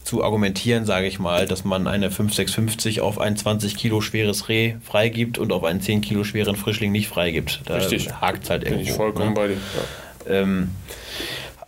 zu 0.06 0.24
argumentieren, 0.24 0.86
sage 0.86 1.08
ich 1.08 1.18
mal, 1.18 1.48
dass 1.48 1.66
man 1.66 1.88
eine 1.88 2.12
5650 2.12 3.02
auf 3.02 3.20
ein 3.20 3.36
20 3.36 3.76
Kilo 3.76 4.02
schweres 4.02 4.50
Reh 4.50 4.76
freigibt 4.84 5.40
und 5.40 5.52
auf 5.52 5.64
einen 5.64 5.82
10 5.82 6.02
Kilo 6.02 6.24
schweren 6.24 6.56
Frischling 6.56 6.92
nicht 6.92 7.08
freigibt. 7.08 7.62
Da 7.66 7.78
Richtig. 7.78 8.14
hakt 8.22 8.44
es 8.44 8.52
halt 8.52 8.64
Bin 8.64 8.74
irgendwo. 8.74 8.92
ich 8.92 8.96
vollkommen 8.96 9.30
ne? 9.30 9.36
bei 9.36 9.48
dir. 9.48 9.58
Ja. 10.28 10.42
Ähm, 10.42 10.70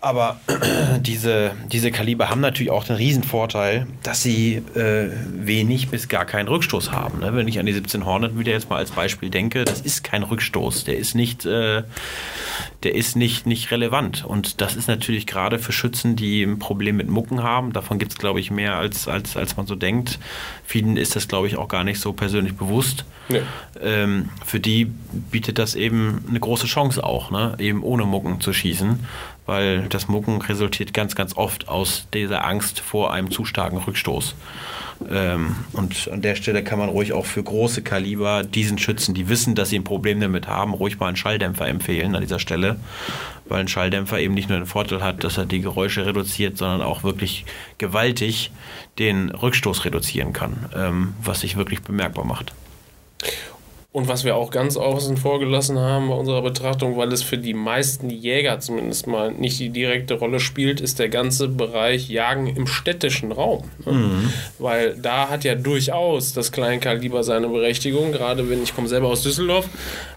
aber 0.07 0.39
diese, 1.01 1.51
diese 1.71 1.91
Kaliber 1.91 2.29
haben 2.29 2.39
natürlich 2.39 2.71
auch 2.71 2.85
den 2.85 2.95
Riesenvorteil, 2.95 3.87
dass 4.03 4.23
sie 4.23 4.55
äh, 4.75 5.09
wenig 5.33 5.89
bis 5.89 6.07
gar 6.07 6.25
keinen 6.25 6.47
Rückstoß 6.47 6.91
haben. 6.91 7.19
Ne? 7.19 7.35
Wenn 7.35 7.47
ich 7.47 7.59
an 7.59 7.65
die 7.65 7.73
17 7.73 8.05
Hornet 8.05 8.37
wieder 8.39 8.53
jetzt 8.53 8.69
mal 8.69 8.77
als 8.77 8.91
Beispiel 8.91 9.29
denke, 9.29 9.65
das 9.65 9.81
ist 9.81 10.03
kein 10.03 10.23
Rückstoß. 10.23 10.85
Der 10.85 10.97
ist 10.97 11.13
nicht, 11.13 11.45
äh, 11.45 11.83
der 12.83 12.95
ist 12.95 13.15
nicht, 13.15 13.45
nicht 13.45 13.69
relevant. 13.71 14.23
Und 14.25 14.61
das 14.61 14.75
ist 14.75 14.87
natürlich 14.87 15.27
gerade 15.27 15.59
für 15.59 15.73
Schützen, 15.73 16.15
die 16.15 16.43
ein 16.43 16.57
Problem 16.57 16.95
mit 16.95 17.09
Mucken 17.09 17.43
haben. 17.43 17.73
Davon 17.73 17.99
gibt 17.99 18.13
es, 18.13 18.17
glaube 18.17 18.39
ich, 18.39 18.49
mehr 18.49 18.77
als, 18.77 19.07
als, 19.07 19.35
als 19.35 19.57
man 19.57 19.67
so 19.67 19.75
denkt. 19.75 20.19
Vielen 20.63 20.95
ist 20.95 21.15
das, 21.15 21.27
glaube 21.27 21.47
ich, 21.47 21.57
auch 21.57 21.67
gar 21.67 21.83
nicht 21.83 21.99
so 21.99 22.13
persönlich 22.13 22.55
bewusst. 22.55 23.05
Nee. 23.29 23.41
Ähm, 23.81 24.29
für 24.45 24.59
die 24.61 24.85
bietet 24.85 25.59
das 25.59 25.75
eben 25.75 26.23
eine 26.29 26.39
große 26.39 26.67
Chance 26.67 27.03
auch, 27.03 27.29
ne? 27.29 27.55
eben 27.59 27.83
ohne 27.83 28.05
Mucken 28.05 28.39
zu 28.39 28.53
schießen, 28.53 28.99
weil 29.47 29.87
das 29.89 30.07
Mucken 30.07 30.39
resultiert 30.41 30.93
ganz, 30.93 31.15
ganz 31.15 31.35
oft 31.35 31.67
aus 31.67 32.07
dieser 32.13 32.45
Angst 32.45 32.79
vor 32.79 33.11
einem 33.11 33.31
zu 33.31 33.45
starken 33.45 33.77
Rückstoß. 33.77 34.35
Ähm, 35.09 35.55
und 35.73 36.09
an 36.11 36.21
der 36.21 36.35
Stelle 36.35 36.63
kann 36.63 36.79
man 36.79 36.89
ruhig 36.89 37.13
auch 37.13 37.25
für 37.25 37.41
große 37.41 37.81
Kaliber 37.81 38.43
diesen 38.43 38.77
Schützen, 38.77 39.13
die 39.13 39.29
wissen, 39.29 39.55
dass 39.55 39.69
sie 39.69 39.79
ein 39.79 39.83
Problem 39.83 40.19
damit 40.19 40.47
haben, 40.47 40.73
ruhig 40.73 40.99
mal 40.99 41.07
einen 41.07 41.17
Schalldämpfer 41.17 41.67
empfehlen 41.67 42.15
an 42.15 42.21
dieser 42.21 42.39
Stelle, 42.39 42.77
weil 43.47 43.61
ein 43.61 43.67
Schalldämpfer 43.67 44.19
eben 44.19 44.33
nicht 44.33 44.49
nur 44.49 44.57
den 44.57 44.65
Vorteil 44.65 45.01
hat, 45.01 45.23
dass 45.23 45.37
er 45.37 45.45
die 45.45 45.61
Geräusche 45.61 46.05
reduziert, 46.05 46.57
sondern 46.57 46.81
auch 46.81 47.03
wirklich 47.03 47.45
gewaltig 47.77 48.51
den 48.99 49.29
Rückstoß 49.29 49.85
reduzieren 49.85 50.33
kann, 50.33 50.69
ähm, 50.75 51.13
was 51.23 51.41
sich 51.41 51.57
wirklich 51.57 51.81
bemerkbar 51.81 52.25
macht. 52.25 52.53
Und 53.97 54.07
was 54.07 54.23
wir 54.23 54.35
auch 54.35 54.51
ganz 54.51 54.77
außen 54.77 55.17
vor 55.17 55.39
gelassen 55.39 55.79
haben 55.79 56.09
bei 56.09 56.13
unserer 56.13 56.43
Betrachtung, 56.43 56.97
weil 56.97 57.11
es 57.11 57.23
für 57.23 57.39
die 57.39 57.55
meisten 57.55 58.11
Jäger 58.11 58.59
zumindest 58.59 59.07
mal 59.07 59.31
nicht 59.31 59.59
die 59.59 59.69
direkte 59.69 60.13
Rolle 60.13 60.39
spielt, 60.39 60.79
ist 60.81 60.99
der 60.99 61.09
ganze 61.09 61.47
Bereich 61.47 62.07
Jagen 62.07 62.45
im 62.45 62.67
städtischen 62.67 63.31
Raum. 63.31 63.63
Ne? 63.83 64.31
Weil 64.59 64.95
da 64.97 65.29
hat 65.29 65.45
ja 65.45 65.55
durchaus 65.55 66.33
das 66.33 66.51
Kleinkaliber 66.51 67.23
seine 67.23 67.47
Berechtigung, 67.47 68.11
gerade 68.11 68.51
wenn 68.51 68.61
ich 68.61 68.75
komme 68.75 68.87
selber 68.87 69.07
aus 69.07 69.23
Düsseldorf. 69.23 69.67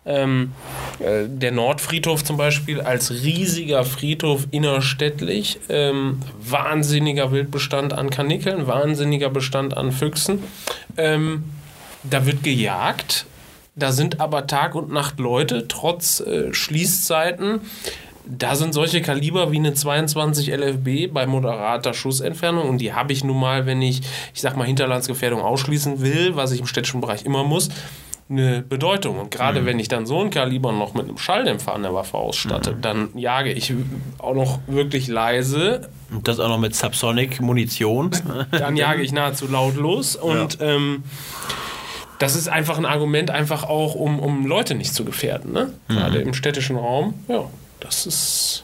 Ähm, 0.04 0.52
äh, 0.98 1.26
der 1.26 1.52
Nordfriedhof 1.52 2.22
zum 2.22 2.36
Beispiel 2.36 2.82
als 2.82 3.10
riesiger 3.10 3.86
Friedhof 3.86 4.46
innerstädtlich, 4.50 5.58
ähm, 5.70 6.20
wahnsinniger 6.38 7.32
Wildbestand 7.32 7.94
an 7.94 8.10
Kanickeln, 8.10 8.66
wahnsinniger 8.66 9.30
Bestand 9.30 9.74
an 9.74 9.90
Füchsen. 9.90 10.44
Ähm, 10.98 11.44
da 12.02 12.26
wird 12.26 12.42
gejagt. 12.42 13.24
Da 13.80 13.92
sind 13.92 14.20
aber 14.20 14.46
Tag 14.46 14.74
und 14.74 14.92
Nacht 14.92 15.18
Leute, 15.18 15.66
trotz 15.66 16.20
äh, 16.20 16.52
Schließzeiten. 16.52 17.60
Da 18.26 18.54
sind 18.54 18.74
solche 18.74 19.00
Kaliber 19.02 19.50
wie 19.50 19.56
eine 19.56 19.74
22 19.74 20.52
LFB 20.52 21.12
bei 21.12 21.26
moderater 21.26 21.94
Schussentfernung 21.94 22.68
und 22.68 22.78
die 22.78 22.92
habe 22.92 23.12
ich 23.12 23.24
nun 23.24 23.40
mal, 23.40 23.66
wenn 23.66 23.82
ich, 23.82 24.02
ich 24.34 24.40
sag 24.40 24.56
mal, 24.56 24.66
Hinterlandsgefährdung 24.66 25.40
ausschließen 25.40 26.00
will, 26.00 26.36
was 26.36 26.52
ich 26.52 26.60
im 26.60 26.66
städtischen 26.66 27.00
Bereich 27.00 27.24
immer 27.24 27.42
muss, 27.42 27.70
eine 28.28 28.62
Bedeutung. 28.62 29.18
Und 29.18 29.30
gerade 29.32 29.64
wenn 29.66 29.80
ich 29.80 29.88
dann 29.88 30.06
so 30.06 30.20
ein 30.20 30.30
Kaliber 30.30 30.70
noch 30.70 30.94
mit 30.94 31.08
einem 31.08 31.18
Schalldämpfer 31.18 31.74
an 31.74 31.82
der 31.82 31.92
Waffe 31.94 32.18
ausstatte, 32.18 32.76
dann 32.80 33.08
jage 33.14 33.50
ich 33.50 33.74
auch 34.18 34.34
noch 34.34 34.60
wirklich 34.68 35.08
leise, 35.08 35.88
Und 36.12 36.28
das 36.28 36.38
auch 36.38 36.48
noch 36.48 36.58
mit 36.60 36.76
Subsonic-Munition. 36.76 38.10
dann 38.52 38.76
jage 38.76 39.02
ich 39.02 39.10
nahezu 39.10 39.48
lautlos 39.48 40.14
und 40.14 40.58
ähm, 40.60 41.02
das 42.20 42.37
ist 42.37 42.48
einfach 42.48 42.78
ein 42.78 42.87
Argument, 42.87 43.30
einfach 43.33 43.64
auch, 43.64 43.96
um, 43.96 44.20
um 44.20 44.46
Leute 44.46 44.74
nicht 44.76 44.94
zu 44.94 45.04
gefährden, 45.04 45.52
ne? 45.52 45.72
Gerade 45.88 46.20
im 46.20 46.33
städtischen 46.35 46.76
Raum. 46.76 47.14
Ja, 47.26 47.46
das 47.80 48.06
ist 48.06 48.62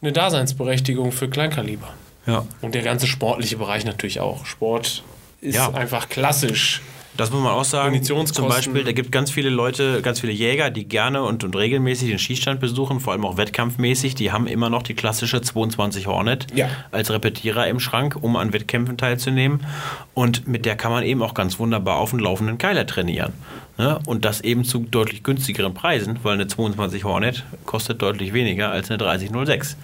eine 0.00 0.10
Daseinsberechtigung 0.12 1.12
für 1.12 1.28
Kleinkaliber. 1.30 1.88
ja. 2.26 2.44
Und 2.60 2.74
der 2.74 2.82
ganze 2.82 3.06
sportliche 3.06 3.56
Bereich 3.56 3.84
natürlich 3.84 4.18
auch. 4.20 4.44
Sport 4.46 5.04
ist 5.40 5.54
Ja. 5.54 5.72
einfach 5.74 6.08
klassisch 6.08 6.80
Das 7.16 7.30
muss 7.30 7.42
man 7.42 7.52
auch 7.52 7.64
sagen. 7.64 8.02
Zum 8.02 8.48
Beispiel, 8.48 8.84
da 8.84 8.92
gibt 8.92 9.12
ganz 9.12 9.30
viele 9.30 9.50
Leute, 9.50 10.00
ganz 10.00 10.20
viele 10.20 10.32
Jäger, 10.32 10.70
die 10.70 10.84
gerne 10.88 11.22
und, 11.22 11.44
und 11.44 11.54
regelmäßig 11.54 12.08
den 12.08 12.18
Schießstand 12.18 12.58
besuchen, 12.58 13.00
vor 13.00 13.12
allem 13.12 13.26
auch 13.26 13.36
wettkampfmäßig. 13.36 14.14
Die 14.14 14.32
haben 14.32 14.46
immer 14.46 14.70
noch 14.70 14.82
die 14.82 14.94
klassische 14.94 15.42
22 15.42 16.06
Hornet 16.06 16.46
Ja. 16.54 16.68
als 16.90 17.10
Repetierer 17.10 17.66
im 17.68 17.80
Schrank, 17.80 18.16
um 18.20 18.36
an 18.36 18.54
Wettkämpfen 18.54 18.96
teilzunehmen. 18.96 19.66
Und 20.14 20.48
mit 20.48 20.64
der 20.64 20.74
kann 20.76 20.90
man 20.90 21.04
eben 21.04 21.22
auch 21.22 21.34
ganz 21.34 21.58
wunderbar 21.58 21.98
auf 21.98 22.10
den 22.10 22.18
laufenden 22.18 22.56
Keiler 22.56 22.86
trainieren. 22.86 23.34
Ne? 23.76 23.98
Und 24.06 24.24
das 24.24 24.40
eben 24.40 24.64
zu 24.64 24.78
deutlich 24.80 25.22
günstigeren 25.22 25.74
Preisen, 25.74 26.18
weil 26.22 26.34
eine 26.34 26.46
22 26.46 27.04
Hornet 27.04 27.44
kostet 27.66 28.00
deutlich 28.00 28.32
weniger 28.32 28.70
als 28.70 28.88
eine 28.90 28.96
3006. 28.96 29.76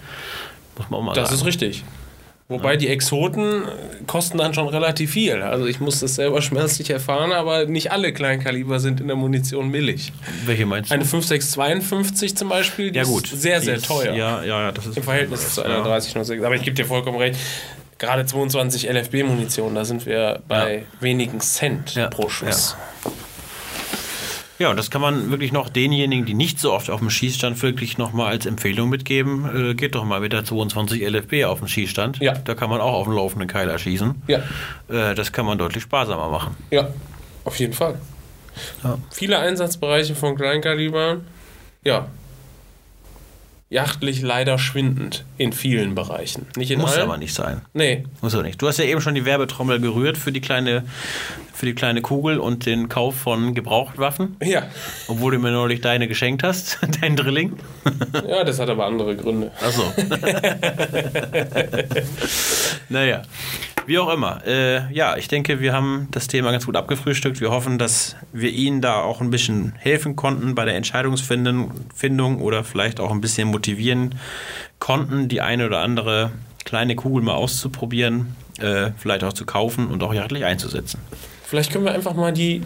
Muss 0.77 0.89
man 0.89 0.99
auch 0.99 1.03
mal 1.03 1.13
Das 1.13 1.29
sagen. 1.29 1.41
ist 1.41 1.45
richtig. 1.45 1.83
Wobei 2.51 2.77
die 2.77 2.87
Exoten 2.87 3.61
kosten 4.07 4.39
dann 4.39 4.55
schon 4.55 4.67
relativ 4.67 5.11
viel. 5.11 5.43
Also 5.43 5.67
ich 5.67 5.79
muss 5.79 5.99
das 5.99 6.15
selber 6.15 6.41
schmerzlich 6.41 6.89
erfahren, 6.89 7.31
aber 7.31 7.67
nicht 7.67 7.91
alle 7.91 8.11
Kleinkaliber 8.11 8.79
sind 8.79 8.99
in 8.99 9.05
der 9.07 9.15
Munition 9.15 9.71
billig. 9.71 10.11
Welche 10.47 10.65
meinst 10.65 10.89
du? 10.89 10.95
Eine 10.95 11.05
5652 11.05 12.35
zum 12.35 12.49
Beispiel, 12.49 12.89
die 12.89 12.97
ja, 12.97 13.03
gut. 13.03 13.31
ist 13.31 13.41
sehr, 13.43 13.59
Die 13.59 13.65
sehr 13.65 13.75
ist- 13.75 13.85
teuer. 13.85 14.15
Ja, 14.15 14.43
ja, 14.43 14.71
das 14.71 14.87
ist 14.87 14.97
Im 14.97 15.03
Verhältnis 15.03 15.53
zu 15.53 15.61
einer 15.61 15.75
ja. 15.77 15.83
3006. 15.83 16.43
Aber 16.43 16.55
ich 16.55 16.63
gebe 16.63 16.75
dir 16.75 16.85
vollkommen 16.85 17.19
recht. 17.19 17.39
Gerade 17.99 18.25
22 18.25 18.87
LFB-Munition, 18.89 19.75
da 19.75 19.85
sind 19.85 20.07
wir 20.07 20.41
bei 20.47 20.77
Ja. 20.77 20.81
wenigen 21.01 21.41
Cent 21.41 21.99
pro 22.09 22.29
Schuss. 22.29 22.75
Ja, 22.79 22.83
und 24.67 24.75
das 24.77 24.91
kann 24.91 25.01
man 25.01 25.31
wirklich 25.31 25.53
noch 25.53 25.69
denjenigen, 25.69 26.25
die 26.25 26.33
nicht 26.33 26.59
so 26.59 26.73
oft 26.73 26.89
auf 26.89 26.99
dem 26.99 27.09
Schießstand 27.09 27.61
wirklich 27.61 27.97
noch 27.97 28.11
mal 28.11 28.27
als 28.27 28.45
Empfehlung 28.45 28.89
mitgeben. 28.89 29.69
Äh, 29.71 29.73
geht 29.75 29.95
doch 29.95 30.03
mal 30.03 30.19
mit 30.19 30.33
der 30.33 30.43
22 30.43 31.01
LFB 31.01 31.45
auf 31.45 31.59
den 31.59 31.69
Schießstand. 31.69 32.19
Ja. 32.19 32.33
Da 32.33 32.55
kann 32.55 32.69
man 32.69 32.81
auch 32.81 32.93
auf 32.93 33.05
den 33.07 33.15
laufenden 33.15 33.47
Keiler 33.47 33.77
schießen. 33.79 34.21
Ja, 34.27 34.39
Äh, 34.89 35.15
das 35.15 35.31
kann 35.31 35.45
man 35.45 35.57
deutlich 35.57 35.83
sparsamer 35.83 36.27
machen. 36.29 36.57
ja, 36.71 36.89
auf 37.45 37.57
jeden 37.57 37.71
Fall. 37.73 37.99
Ja. 38.83 38.97
Viele 39.11 39.39
Einsatzbereiche 39.39 40.13
von 40.15 40.35
Kleinkaliber, 40.35 41.17
ja, 41.85 42.07
jachtlich 43.69 44.21
leider 44.21 44.57
schwindend 44.57 45.23
in 45.37 45.53
vielen 45.53 45.93
Bereichen. 45.95 46.47
Nicht 46.57 46.71
in 46.71 46.79
Muss 46.79 46.93
allen. 46.93 47.03
aber 47.03 47.17
nicht 47.17 47.33
sein. 47.35 47.61
Nee, 47.73 48.03
Muss 48.21 48.33
aber 48.33 48.43
nicht. 48.43 48.59
Du 48.61 48.67
hast 48.67 48.77
ja 48.79 48.85
eben 48.85 48.99
schon 49.01 49.13
die 49.15 49.25
Werbetrommel 49.25 49.79
gerührt 49.79 50.17
für 50.17 50.31
die 50.31 50.41
kleine, 50.41 50.83
für 51.53 51.67
die 51.67 51.75
kleine 51.75 52.01
Kugel 52.01 52.39
und 52.39 52.65
den 52.65 52.89
Kauf 52.89 53.15
von 53.15 53.53
Gebrauchtwaffen. 53.53 54.37
ja. 54.43 54.63
Obwohl 55.07 55.33
du 55.33 55.39
mir 55.39 55.51
neulich 55.51 55.81
deine 55.81 56.07
geschenkt 56.07 56.41
hast, 56.43 56.79
dein 57.01 57.15
Drilling. 57.15 57.57
Ja, 58.27 58.43
das 58.43 58.59
hat 58.59 58.69
aber 58.69 58.85
andere 58.87 59.15
Gründe. 59.15 59.51
Achso. 59.61 59.83
naja, 62.89 63.21
wie 63.85 63.99
auch 63.99 64.13
immer. 64.13 64.45
Äh, 64.45 64.91
ja, 64.93 65.17
ich 65.17 65.27
denke, 65.27 65.59
wir 65.59 65.73
haben 65.73 66.07
das 66.11 66.27
Thema 66.27 66.51
ganz 66.51 66.65
gut 66.65 66.75
abgefrühstückt. 66.75 67.41
Wir 67.41 67.51
hoffen, 67.51 67.77
dass 67.77 68.15
wir 68.33 68.51
Ihnen 68.51 68.81
da 68.81 69.01
auch 69.01 69.21
ein 69.21 69.29
bisschen 69.29 69.73
helfen 69.77 70.15
konnten 70.15 70.55
bei 70.55 70.65
der 70.65 70.75
Entscheidungsfindung 70.75 71.71
Findung 71.95 72.41
oder 72.41 72.63
vielleicht 72.63 72.99
auch 72.99 73.11
ein 73.11 73.21
bisschen 73.21 73.49
motivieren 73.49 74.15
konnten, 74.79 75.27
die 75.27 75.41
eine 75.41 75.65
oder 75.65 75.79
andere 75.79 76.31
kleine 76.65 76.95
Kugel 76.95 77.23
mal 77.23 77.33
auszuprobieren, 77.33 78.35
äh, 78.59 78.91
vielleicht 78.97 79.23
auch 79.23 79.33
zu 79.33 79.45
kaufen 79.45 79.87
und 79.87 80.03
auch 80.03 80.13
jagdlich 80.13 80.45
einzusetzen. 80.45 80.99
Vielleicht 81.43 81.71
können 81.71 81.85
wir 81.85 81.93
einfach 81.93 82.13
mal 82.13 82.31
die, 82.31 82.61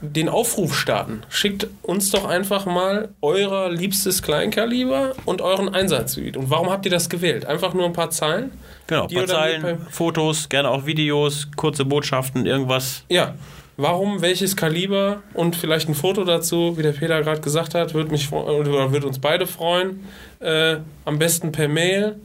den 0.00 0.28
Aufruf 0.28 0.76
starten. 0.76 1.22
Schickt 1.28 1.66
uns 1.82 2.10
doch 2.10 2.24
einfach 2.24 2.66
mal 2.66 3.08
euer 3.20 3.70
liebstes 3.70 4.22
Kleinkaliber 4.22 5.14
und 5.24 5.40
euren 5.42 5.74
Einsatzgebiet. 5.74 6.36
Und 6.36 6.50
warum 6.50 6.70
habt 6.70 6.84
ihr 6.84 6.90
das 6.90 7.08
gewählt? 7.08 7.46
Einfach 7.46 7.74
nur 7.74 7.84
ein 7.86 7.92
paar 7.92 8.10
Zeilen? 8.10 8.52
Genau, 8.86 9.06
Die 9.06 9.16
paar 9.16 9.26
Zeilen, 9.26 9.86
Fotos, 9.90 10.48
gerne 10.48 10.70
auch 10.70 10.86
Videos, 10.86 11.48
kurze 11.56 11.84
Botschaften, 11.84 12.46
irgendwas. 12.46 13.04
Ja. 13.08 13.34
Warum, 13.80 14.22
welches 14.22 14.56
Kaliber 14.56 15.22
und 15.34 15.54
vielleicht 15.54 15.88
ein 15.88 15.94
Foto 15.94 16.24
dazu, 16.24 16.76
wie 16.76 16.82
der 16.82 16.90
Peter 16.90 17.22
gerade 17.22 17.40
gesagt 17.40 17.76
hat, 17.76 17.94
wird 17.94 18.10
mich 18.10 18.32
oder 18.32 18.90
wird 18.90 19.04
uns 19.04 19.20
beide 19.20 19.46
freuen. 19.46 20.04
Äh, 20.40 20.78
am 21.04 21.20
besten 21.20 21.52
per 21.52 21.68
Mail 21.68 22.16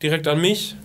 direkt 0.00 0.28
an 0.28 0.40
mich. 0.40 0.76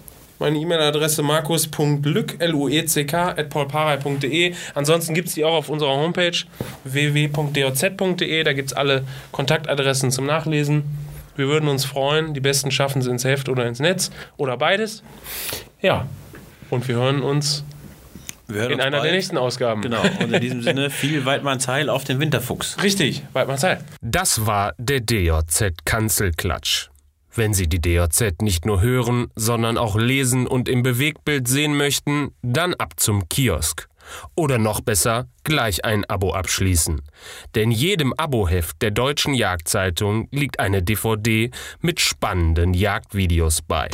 Meine 0.43 0.59
E-Mail-Adresse 0.59 1.23
markus.lück, 1.23 2.35
L-U-E-C-K, 2.39 3.29
at 3.29 3.49
paulparei.de. 3.49 4.53
Ansonsten 4.75 5.13
gibt 5.13 5.29
es 5.29 5.35
die 5.35 5.45
auch 5.45 5.53
auf 5.53 5.69
unserer 5.69 5.91
Homepage 5.91 6.35
www.doz.de. 6.83 8.43
Da 8.43 8.51
gibt 8.51 8.71
es 8.71 8.73
alle 8.75 9.05
Kontaktadressen 9.31 10.11
zum 10.11 10.25
Nachlesen. 10.25 10.83
Wir 11.37 11.47
würden 11.47 11.69
uns 11.69 11.85
freuen. 11.85 12.33
Die 12.33 12.41
besten 12.41 12.71
schaffen 12.71 12.99
es 13.01 13.07
ins 13.07 13.23
Heft 13.23 13.47
oder 13.47 13.65
ins 13.65 13.79
Netz 13.79 14.11
oder 14.35 14.57
beides. 14.57 15.01
Ja. 15.81 16.07
Und 16.69 16.89
wir 16.89 16.95
hören 16.95 17.21
uns 17.21 17.63
Wir 18.47 18.63
hören 18.63 18.71
in 18.71 18.79
uns 18.79 18.83
einer 18.83 18.97
der 18.97 19.03
bald. 19.03 19.13
nächsten 19.13 19.37
Ausgaben. 19.37 19.81
Genau, 19.81 20.01
und 20.19 20.33
in 20.33 20.41
diesem 20.41 20.61
Sinne 20.61 20.89
viel 20.89 21.23
Weidmanns 21.23 21.69
Heil 21.69 21.89
auf 21.89 22.03
den 22.03 22.19
Winterfuchs. 22.19 22.75
Richtig, 22.83 23.23
weit 23.31 23.47
mal 23.47 23.57
Zeit. 23.57 23.79
Das 24.01 24.45
war 24.45 24.73
der 24.77 24.99
DJZ 24.99 25.85
Kanzelklatsch. 25.85 26.89
Wenn 27.35 27.53
Sie 27.53 27.67
die 27.67 27.81
DJZ 27.81 28.41
nicht 28.41 28.65
nur 28.65 28.81
hören, 28.81 29.27
sondern 29.35 29.77
auch 29.77 29.95
lesen 29.95 30.45
und 30.45 30.69
im 30.69 30.83
Bewegtbild 30.83 31.47
sehen 31.47 31.75
möchten, 31.75 32.29
dann 32.43 32.75
ab 32.75 32.93
zum 32.97 33.27
Kiosk. 33.27 33.87
Oder 34.35 34.57
noch 34.59 34.81
besser, 34.81 35.27
gleich 35.43 35.83
ein 35.85 36.05
Abo 36.05 36.33
abschließen. 36.33 37.01
Denn 37.55 37.71
jedem 37.71 38.13
Aboheft 38.13 38.81
der 38.81 38.91
Deutschen 38.91 39.33
Jagdzeitung 39.33 40.27
liegt 40.31 40.59
eine 40.59 40.83
DVD 40.83 41.49
mit 41.81 41.99
spannenden 42.01 42.73
Jagdvideos 42.73 43.61
bei. 43.61 43.89